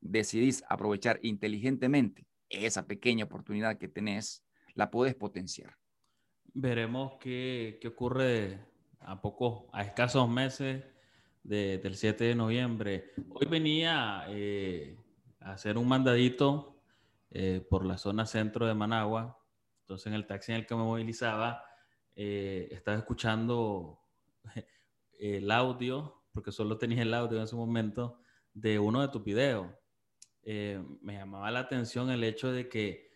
decidís 0.00 0.62
aprovechar 0.68 1.18
inteligentemente 1.22 2.26
esa 2.48 2.86
pequeña 2.86 3.24
oportunidad 3.24 3.78
que 3.78 3.88
tenés, 3.88 4.44
la 4.74 4.90
puedes 4.90 5.14
potenciar. 5.14 5.76
Veremos 6.54 7.14
qué, 7.18 7.78
qué 7.80 7.88
ocurre 7.88 8.60
a 9.00 9.20
pocos, 9.20 9.64
a 9.72 9.82
escasos 9.82 10.28
meses 10.28 10.84
del 11.42 11.94
7 11.94 12.24
de 12.24 12.34
noviembre. 12.34 13.12
Hoy 13.30 13.46
venía 13.46 14.24
eh, 14.28 14.98
a 15.40 15.52
hacer 15.52 15.78
un 15.78 15.86
mandadito 15.86 16.80
eh, 17.30 17.64
por 17.68 17.86
la 17.86 17.98
zona 17.98 18.26
centro 18.26 18.66
de 18.66 18.74
Managua. 18.74 19.38
Entonces 19.86 20.08
en 20.08 20.14
el 20.14 20.26
taxi 20.26 20.50
en 20.52 20.58
el 20.58 20.66
que 20.66 20.74
me 20.74 20.82
movilizaba 20.82 21.64
eh, 22.16 22.68
estaba 22.72 22.96
escuchando 22.98 24.00
el 25.18 25.50
audio, 25.50 26.24
porque 26.32 26.50
solo 26.50 26.76
tenía 26.76 27.02
el 27.02 27.14
audio 27.14 27.38
en 27.38 27.44
ese 27.44 27.54
momento, 27.56 28.18
de 28.52 28.78
uno 28.78 29.00
de 29.00 29.08
tus 29.08 29.22
videos. 29.22 29.68
me 30.42 31.14
llamaba 31.14 31.50
la 31.50 31.60
atención 31.60 32.10
el 32.10 32.24
hecho 32.24 32.50
de 32.50 32.68
que 32.68 33.06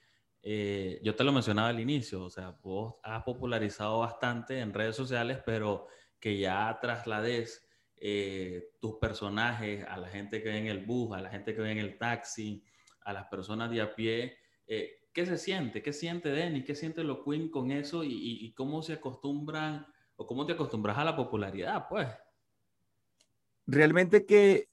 eh, 0.42 1.00
yo 1.02 1.14
te 1.14 1.24
lo 1.24 1.32
mencionaba 1.32 1.68
al 1.68 1.80
inicio, 1.80 2.24
o 2.24 2.30
sea, 2.30 2.50
vos 2.62 2.94
has 3.02 3.22
popularizado 3.24 3.98
bastante 3.98 4.60
en 4.60 4.72
redes 4.72 4.96
sociales, 4.96 5.38
pero 5.44 5.88
que 6.18 6.38
ya 6.38 6.78
traslades 6.80 7.68
eh, 7.96 8.70
tus 8.80 8.96
personajes 8.96 9.84
a 9.86 9.98
la 9.98 10.08
gente 10.08 10.42
que 10.42 10.48
ve 10.48 10.58
en 10.58 10.66
el 10.68 10.86
bus, 10.86 11.14
a 11.16 11.20
la 11.20 11.30
gente 11.30 11.54
que 11.54 11.60
ve 11.60 11.72
en 11.72 11.78
el 11.78 11.98
taxi, 11.98 12.64
a 13.02 13.12
las 13.12 13.26
personas 13.26 13.70
de 13.70 13.82
a 13.82 13.94
pie. 13.94 14.38
Eh, 14.66 14.99
¿Qué 15.20 15.26
se 15.26 15.36
siente? 15.36 15.82
¿Qué 15.82 15.92
siente 15.92 16.30
Denny? 16.30 16.64
¿Qué 16.64 16.74
siente 16.74 17.04
los 17.04 17.18
Queen 17.22 17.50
con 17.50 17.70
eso? 17.70 18.02
Y, 18.02 18.38
y, 18.40 18.54
cómo 18.54 18.80
se 18.80 18.94
acostumbran 18.94 19.86
o 20.16 20.26
cómo 20.26 20.46
te 20.46 20.54
acostumbras 20.54 20.96
a 20.96 21.04
la 21.04 21.14
popularidad, 21.14 21.84
pues? 21.90 22.08
Realmente 23.66 24.24
que 24.24 24.70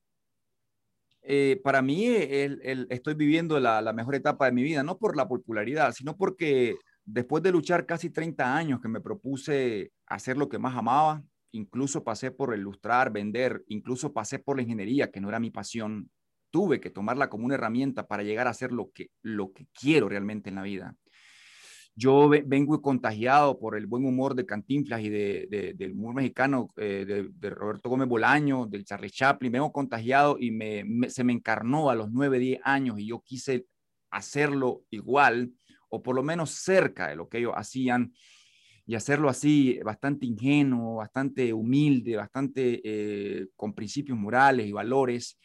eh, 1.22 1.60
para 1.62 1.82
mí 1.82 2.06
estoy 2.08 3.16
viviendo 3.16 3.60
la, 3.60 3.92
mejor 3.92 4.16
etapa 4.16 4.46
de 4.46 4.54
mi 4.54 4.64
vida, 4.64 4.84
no 4.84 4.98
por 4.98 5.18
la 5.18 5.28
popularidad, 5.28 5.92
sino 5.92 6.16
porque 6.16 6.78
después 7.04 7.44
de 7.44 7.52
luchar 7.52 7.86
casi 7.86 8.10
30 8.10 8.56
años 8.56 8.80
que 8.80 8.88
me 8.88 9.02
propuse 9.02 9.92
hacer 10.06 10.38
lo 10.38 10.48
que 10.48 10.60
más 10.60 10.78
amaba, 10.78 11.26
incluso 11.52 12.06
pasé 12.06 12.32
por 12.32 12.58
ilustrar, 12.58 13.12
vender, 13.12 13.66
incluso 13.68 14.14
pasé 14.14 14.40
por 14.40 14.56
la 14.56 14.62
ingeniería, 14.62 15.12
que 15.12 15.20
no 15.20 15.28
era 15.28 15.42
mi 15.42 15.52
pasión, 15.52 16.10
tuve 16.50 16.80
que 16.80 16.90
tomarla 16.90 17.30
como 17.30 17.46
una 17.46 17.56
herramienta 17.56 18.08
para 18.08 18.24
llegar 18.24 18.48
a 18.48 18.52
hacer 18.52 18.72
lo 18.72 18.92
que, 18.92 19.10
lo 19.22 19.52
que 19.54 19.68
quiero 19.74 20.10
realmente 20.10 20.50
en 20.50 20.56
la 20.56 20.64
vida. 20.64 20.96
Yo 22.00 22.30
vengo 22.30 22.80
contagiado 22.80 23.58
por 23.58 23.76
el 23.76 23.88
buen 23.88 24.06
humor 24.06 24.36
de 24.36 24.46
Cantinflas 24.46 25.02
y 25.02 25.10
de, 25.10 25.74
del 25.76 25.94
humor 25.94 26.14
mexicano, 26.14 26.68
eh, 26.78 27.32
de, 27.36 27.50
Roberto 27.50 27.90
Gómez 27.90 28.08
Bolaño, 28.08 28.68
del 28.68 28.86
Charlie 28.86 29.10
Chaplin. 29.10 29.52
Vengo 29.52 29.72
contagiado 29.72 30.38
y 30.40 30.52
me, 30.52 31.10
se 31.10 31.24
me 31.24 31.34
encarnó 31.34 31.90
a 31.90 31.96
los 31.96 32.12
9, 32.12 32.38
10 32.38 32.60
años 32.64 33.00
y 33.00 33.08
yo 33.08 33.22
quise 33.22 33.66
hacerlo 34.12 34.84
igual 34.92 35.52
o 35.90 36.04
por 36.04 36.16
lo 36.16 36.22
menos 36.22 36.52
cerca 36.52 37.08
de 37.08 37.16
lo 37.16 37.28
que 37.30 37.40
ellos 37.40 37.54
hacían 37.56 38.14
y 38.86 38.96
hacerlo 38.96 39.28
así 39.28 39.80
bastante 39.84 40.26
ingenuo, 40.26 40.98
bastante 40.98 41.52
humilde, 41.52 42.16
bastante 42.16 42.80
eh, 42.84 43.48
con 43.56 43.74
principios 43.74 44.18
morales 44.18 44.66
y 44.66 44.72
valores. 44.72 45.38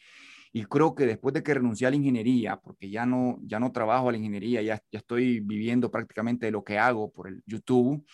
Y 0.55 0.65
creo 0.65 0.93
que 0.93 1.07
después 1.07 1.33
de 1.33 1.41
que 1.41 1.55
renuncié 1.55 1.87
a 1.87 1.89
la 1.89 1.95
ingeniería, 1.95 2.57
porque 2.57 2.87
ya 2.87 3.07
no, 3.07 3.39
ya 3.41 3.59
no 3.59 3.71
trabajo 3.71 4.07
a 4.07 4.11
la 4.11 4.19
ingeniería, 4.19 4.61
ya, 4.61 4.75
ya 4.91 4.99
estoy 4.99 5.39
viviendo 5.39 5.89
prácticamente 5.89 6.45
de 6.45 6.51
lo 6.51 6.63
que 6.63 6.77
hago 6.77 7.11
por 7.11 7.27
el 7.27 7.41
YouTube, 7.47 8.05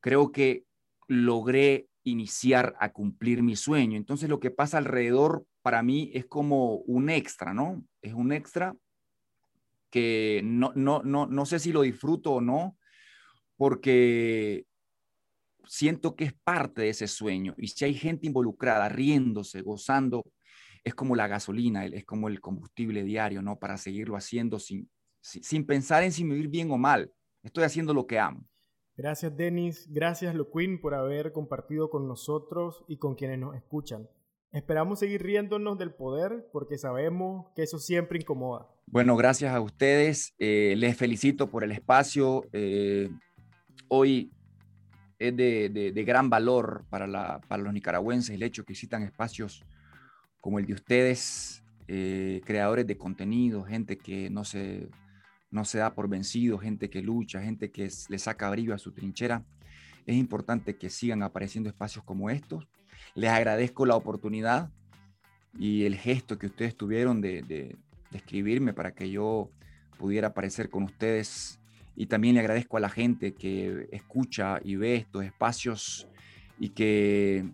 creo 0.00 0.32
que 0.32 0.64
logré 1.06 1.88
iniciar 2.02 2.74
a 2.80 2.92
cumplir 2.92 3.44
mi 3.44 3.54
sueño. 3.54 3.96
Entonces 3.96 4.28
lo 4.28 4.40
que 4.40 4.50
pasa 4.50 4.78
alrededor 4.78 5.46
para 5.62 5.84
mí 5.84 6.10
es 6.14 6.26
como 6.26 6.78
un 6.78 7.10
extra, 7.10 7.54
¿no? 7.54 7.84
Es 8.02 8.12
un 8.12 8.32
extra 8.32 8.74
que 9.90 10.40
no, 10.44 10.72
no, 10.74 11.02
no, 11.04 11.26
no 11.26 11.46
sé 11.46 11.60
si 11.60 11.72
lo 11.72 11.82
disfruto 11.82 12.32
o 12.32 12.40
no, 12.40 12.76
porque 13.56 14.66
siento 15.64 16.16
que 16.16 16.24
es 16.24 16.32
parte 16.32 16.82
de 16.82 16.88
ese 16.88 17.06
sueño. 17.06 17.54
Y 17.56 17.68
si 17.68 17.84
hay 17.84 17.94
gente 17.94 18.26
involucrada, 18.26 18.88
riéndose, 18.88 19.62
gozando, 19.62 20.24
es 20.88 20.94
como 20.94 21.14
la 21.14 21.28
gasolina, 21.28 21.84
es 21.86 22.04
como 22.04 22.28
el 22.28 22.40
combustible 22.40 23.02
diario, 23.04 23.42
¿no? 23.42 23.58
Para 23.58 23.76
seguirlo 23.76 24.16
haciendo 24.16 24.58
sin, 24.58 24.90
sin 25.20 25.66
pensar 25.66 26.02
en 26.02 26.12
si 26.12 26.24
me 26.24 26.36
ir 26.36 26.48
bien 26.48 26.70
o 26.70 26.78
mal. 26.78 27.12
Estoy 27.42 27.64
haciendo 27.64 27.94
lo 27.94 28.06
que 28.06 28.18
amo. 28.18 28.44
Gracias, 28.96 29.36
Denis. 29.36 29.86
Gracias, 29.88 30.34
Loquin, 30.34 30.80
por 30.80 30.94
haber 30.94 31.32
compartido 31.32 31.88
con 31.88 32.08
nosotros 32.08 32.84
y 32.88 32.96
con 32.96 33.14
quienes 33.14 33.38
nos 33.38 33.54
escuchan. 33.54 34.08
Esperamos 34.50 34.98
seguir 34.98 35.22
riéndonos 35.22 35.78
del 35.78 35.92
poder 35.92 36.48
porque 36.52 36.78
sabemos 36.78 37.46
que 37.54 37.62
eso 37.62 37.78
siempre 37.78 38.18
incomoda. 38.18 38.66
Bueno, 38.86 39.14
gracias 39.14 39.54
a 39.54 39.60
ustedes. 39.60 40.34
Eh, 40.38 40.74
les 40.76 40.96
felicito 40.96 41.48
por 41.50 41.62
el 41.62 41.70
espacio. 41.70 42.44
Eh, 42.52 43.10
hoy 43.88 44.32
es 45.18 45.36
de, 45.36 45.68
de, 45.68 46.04
gran 46.04 46.30
valor 46.30 46.84
para, 46.88 47.06
la, 47.06 47.40
para 47.46 47.62
los 47.62 47.72
nicaragüenses 47.72 48.34
el 48.34 48.42
hecho 48.42 48.64
que 48.64 48.72
existan 48.72 49.02
espacios 49.02 49.64
como 50.40 50.58
el 50.58 50.66
de 50.66 50.74
ustedes, 50.74 51.62
eh, 51.88 52.40
creadores 52.44 52.86
de 52.86 52.96
contenido, 52.96 53.64
gente 53.64 53.98
que 53.98 54.30
no 54.30 54.44
se, 54.44 54.88
no 55.50 55.64
se 55.64 55.78
da 55.78 55.94
por 55.94 56.08
vencido, 56.08 56.58
gente 56.58 56.90
que 56.90 57.02
lucha, 57.02 57.40
gente 57.40 57.70
que 57.70 57.88
le 58.08 58.18
saca 58.18 58.50
brillo 58.50 58.74
a 58.74 58.78
su 58.78 58.92
trinchera. 58.92 59.44
Es 60.06 60.16
importante 60.16 60.76
que 60.76 60.90
sigan 60.90 61.22
apareciendo 61.22 61.68
espacios 61.68 62.04
como 62.04 62.30
estos. 62.30 62.66
Les 63.14 63.30
agradezco 63.30 63.86
la 63.86 63.96
oportunidad 63.96 64.70
y 65.58 65.84
el 65.84 65.96
gesto 65.96 66.38
que 66.38 66.46
ustedes 66.46 66.76
tuvieron 66.76 67.20
de, 67.20 67.42
de, 67.42 67.76
escribirme 68.12 68.72
para 68.72 68.92
que 68.94 69.10
yo 69.10 69.50
pudiera 69.98 70.28
aparecer 70.28 70.70
con 70.70 70.84
ustedes. 70.84 71.58
Y 71.96 72.06
también 72.06 72.34
le 72.34 72.40
agradezco 72.40 72.76
a 72.76 72.80
la 72.80 72.88
gente 72.88 73.34
que 73.34 73.88
escucha 73.92 74.60
y 74.62 74.76
ve 74.76 74.96
estos 74.96 75.24
espacios 75.24 76.08
y 76.58 76.70
que 76.70 77.44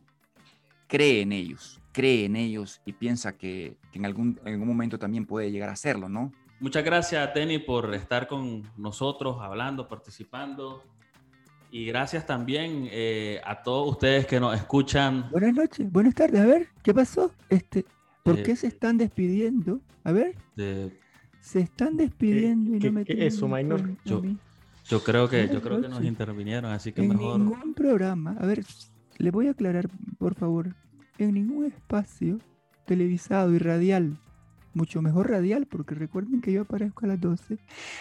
cree 0.95 1.23
en 1.23 1.33
ellos, 1.33 1.81
cree 1.91 2.25
en 2.27 2.37
ellos 2.37 2.81
y 2.87 2.93
piensa 2.93 3.37
que, 3.37 3.77
en, 3.95 4.07
algún, 4.07 4.39
en 4.45 4.53
algún 4.53 4.69
momento 4.69 4.97
también 4.97 5.27
puede 5.27 5.51
llegar 5.51 5.69
a 5.69 5.73
hacerlo, 5.73 6.09
¿no? 6.09 6.31
Muchas 6.61 6.85
gracias, 6.85 7.33
Tenny, 7.35 7.59
por 7.59 7.93
estar 7.97 8.29
con 8.29 8.63
nosotros, 8.77 9.39
hablando, 9.41 9.89
participando. 9.89 10.85
Y 11.73 11.87
gracias 11.87 12.25
también 12.25 12.87
eh, 12.93 13.41
a 13.45 13.61
todos 13.65 13.91
ustedes 13.91 14.25
que 14.29 14.39
nos 14.39 14.55
escuchan. 14.55 15.29
Buenas 15.33 15.53
noches, 15.55 15.91
buenas 15.91 16.15
tardes. 16.15 16.41
A 16.41 16.47
ver, 16.47 16.69
¿qué 16.85 16.95
pasó? 16.95 17.33
Este, 17.49 17.85
¿Por 18.23 18.39
Eh, 18.39 18.43
qué 18.45 18.55
se 18.55 18.69
están 18.69 18.97
despidiendo? 18.97 19.81
A 20.05 20.13
ver, 20.13 20.37
se 21.41 21.59
están 21.61 21.97
despidiendo 21.97 22.77
y 22.77 22.79
qué- 22.79 22.87
no 22.87 22.93
me 22.93 23.05
qué 23.05 23.15
tienen 23.15 23.27
eso, 23.33 23.49
Minor? 23.49 23.83
Yo- 24.05 24.23
yo 24.87 25.03
creo 25.03 25.29
que, 25.29 25.49
yo 25.49 25.61
creo 25.61 25.81
que 25.81 25.89
nos 25.89 26.05
intervinieron, 26.05 26.71
así 26.71 26.93
que 26.93 27.03
En 27.03 27.09
mejor. 27.09 27.41
ningún 27.41 27.75
programa, 27.75 28.37
a 28.39 28.47
ver, 28.47 28.65
le 29.19 29.31
voy 29.33 29.49
a 29.49 29.51
aclarar, 29.51 29.89
por 30.19 30.35
favor, 30.37 30.77
en 31.19 31.35
ningún 31.35 31.65
espacio 31.65 32.39
televisado 32.87 33.53
y 33.55 33.59
radial, 33.59 34.19
mucho 34.75 35.01
mejor 35.01 35.31
radial, 35.31 35.67
porque 35.67 35.95
recuerden 35.95 36.41
que 36.41 36.53
yo 36.53 36.63
aparezco 36.63 37.05
a 37.05 37.09
las 37.09 37.21
12, 37.21 37.59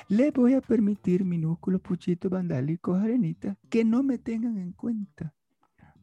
le 0.09 0.31
voy 0.31 0.53
a 0.53 0.61
permitir 0.61 1.23
minúsculos 1.23 1.81
puchitos 1.81 2.29
vandálicos, 2.31 3.01
arenitas, 3.01 3.57
que 3.69 3.85
no 3.85 4.03
me 4.03 4.17
tengan 4.17 4.57
en 4.57 4.71
cuenta. 4.73 5.33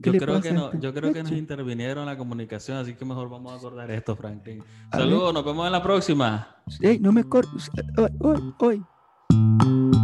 ¿Qué 0.02 0.12
Yo 0.12 0.18
creo, 0.18 0.40
que 0.40 0.52
no, 0.52 0.66
este 0.66 0.80
yo 0.80 0.94
creo 0.94 1.12
que 1.12 1.22
nos 1.22 1.32
intervinieron 1.32 2.04
en 2.04 2.06
la 2.06 2.16
comunicación, 2.16 2.78
así 2.78 2.94
que 2.94 3.04
mejor 3.04 3.28
vamos 3.28 3.52
a 3.52 3.56
acordar 3.56 3.90
esto, 3.90 4.16
Franklin. 4.16 4.62
Saludos, 4.90 5.34
nos 5.34 5.44
vemos 5.44 5.66
en 5.66 5.72
la 5.72 5.82
próxima. 5.82 6.56
Ey, 6.80 6.98
no 6.98 7.12
me 7.12 7.24
cortes. 7.24 7.70
Hoy, 7.98 8.10
hoy, 8.20 8.54
hoy. 8.60 9.99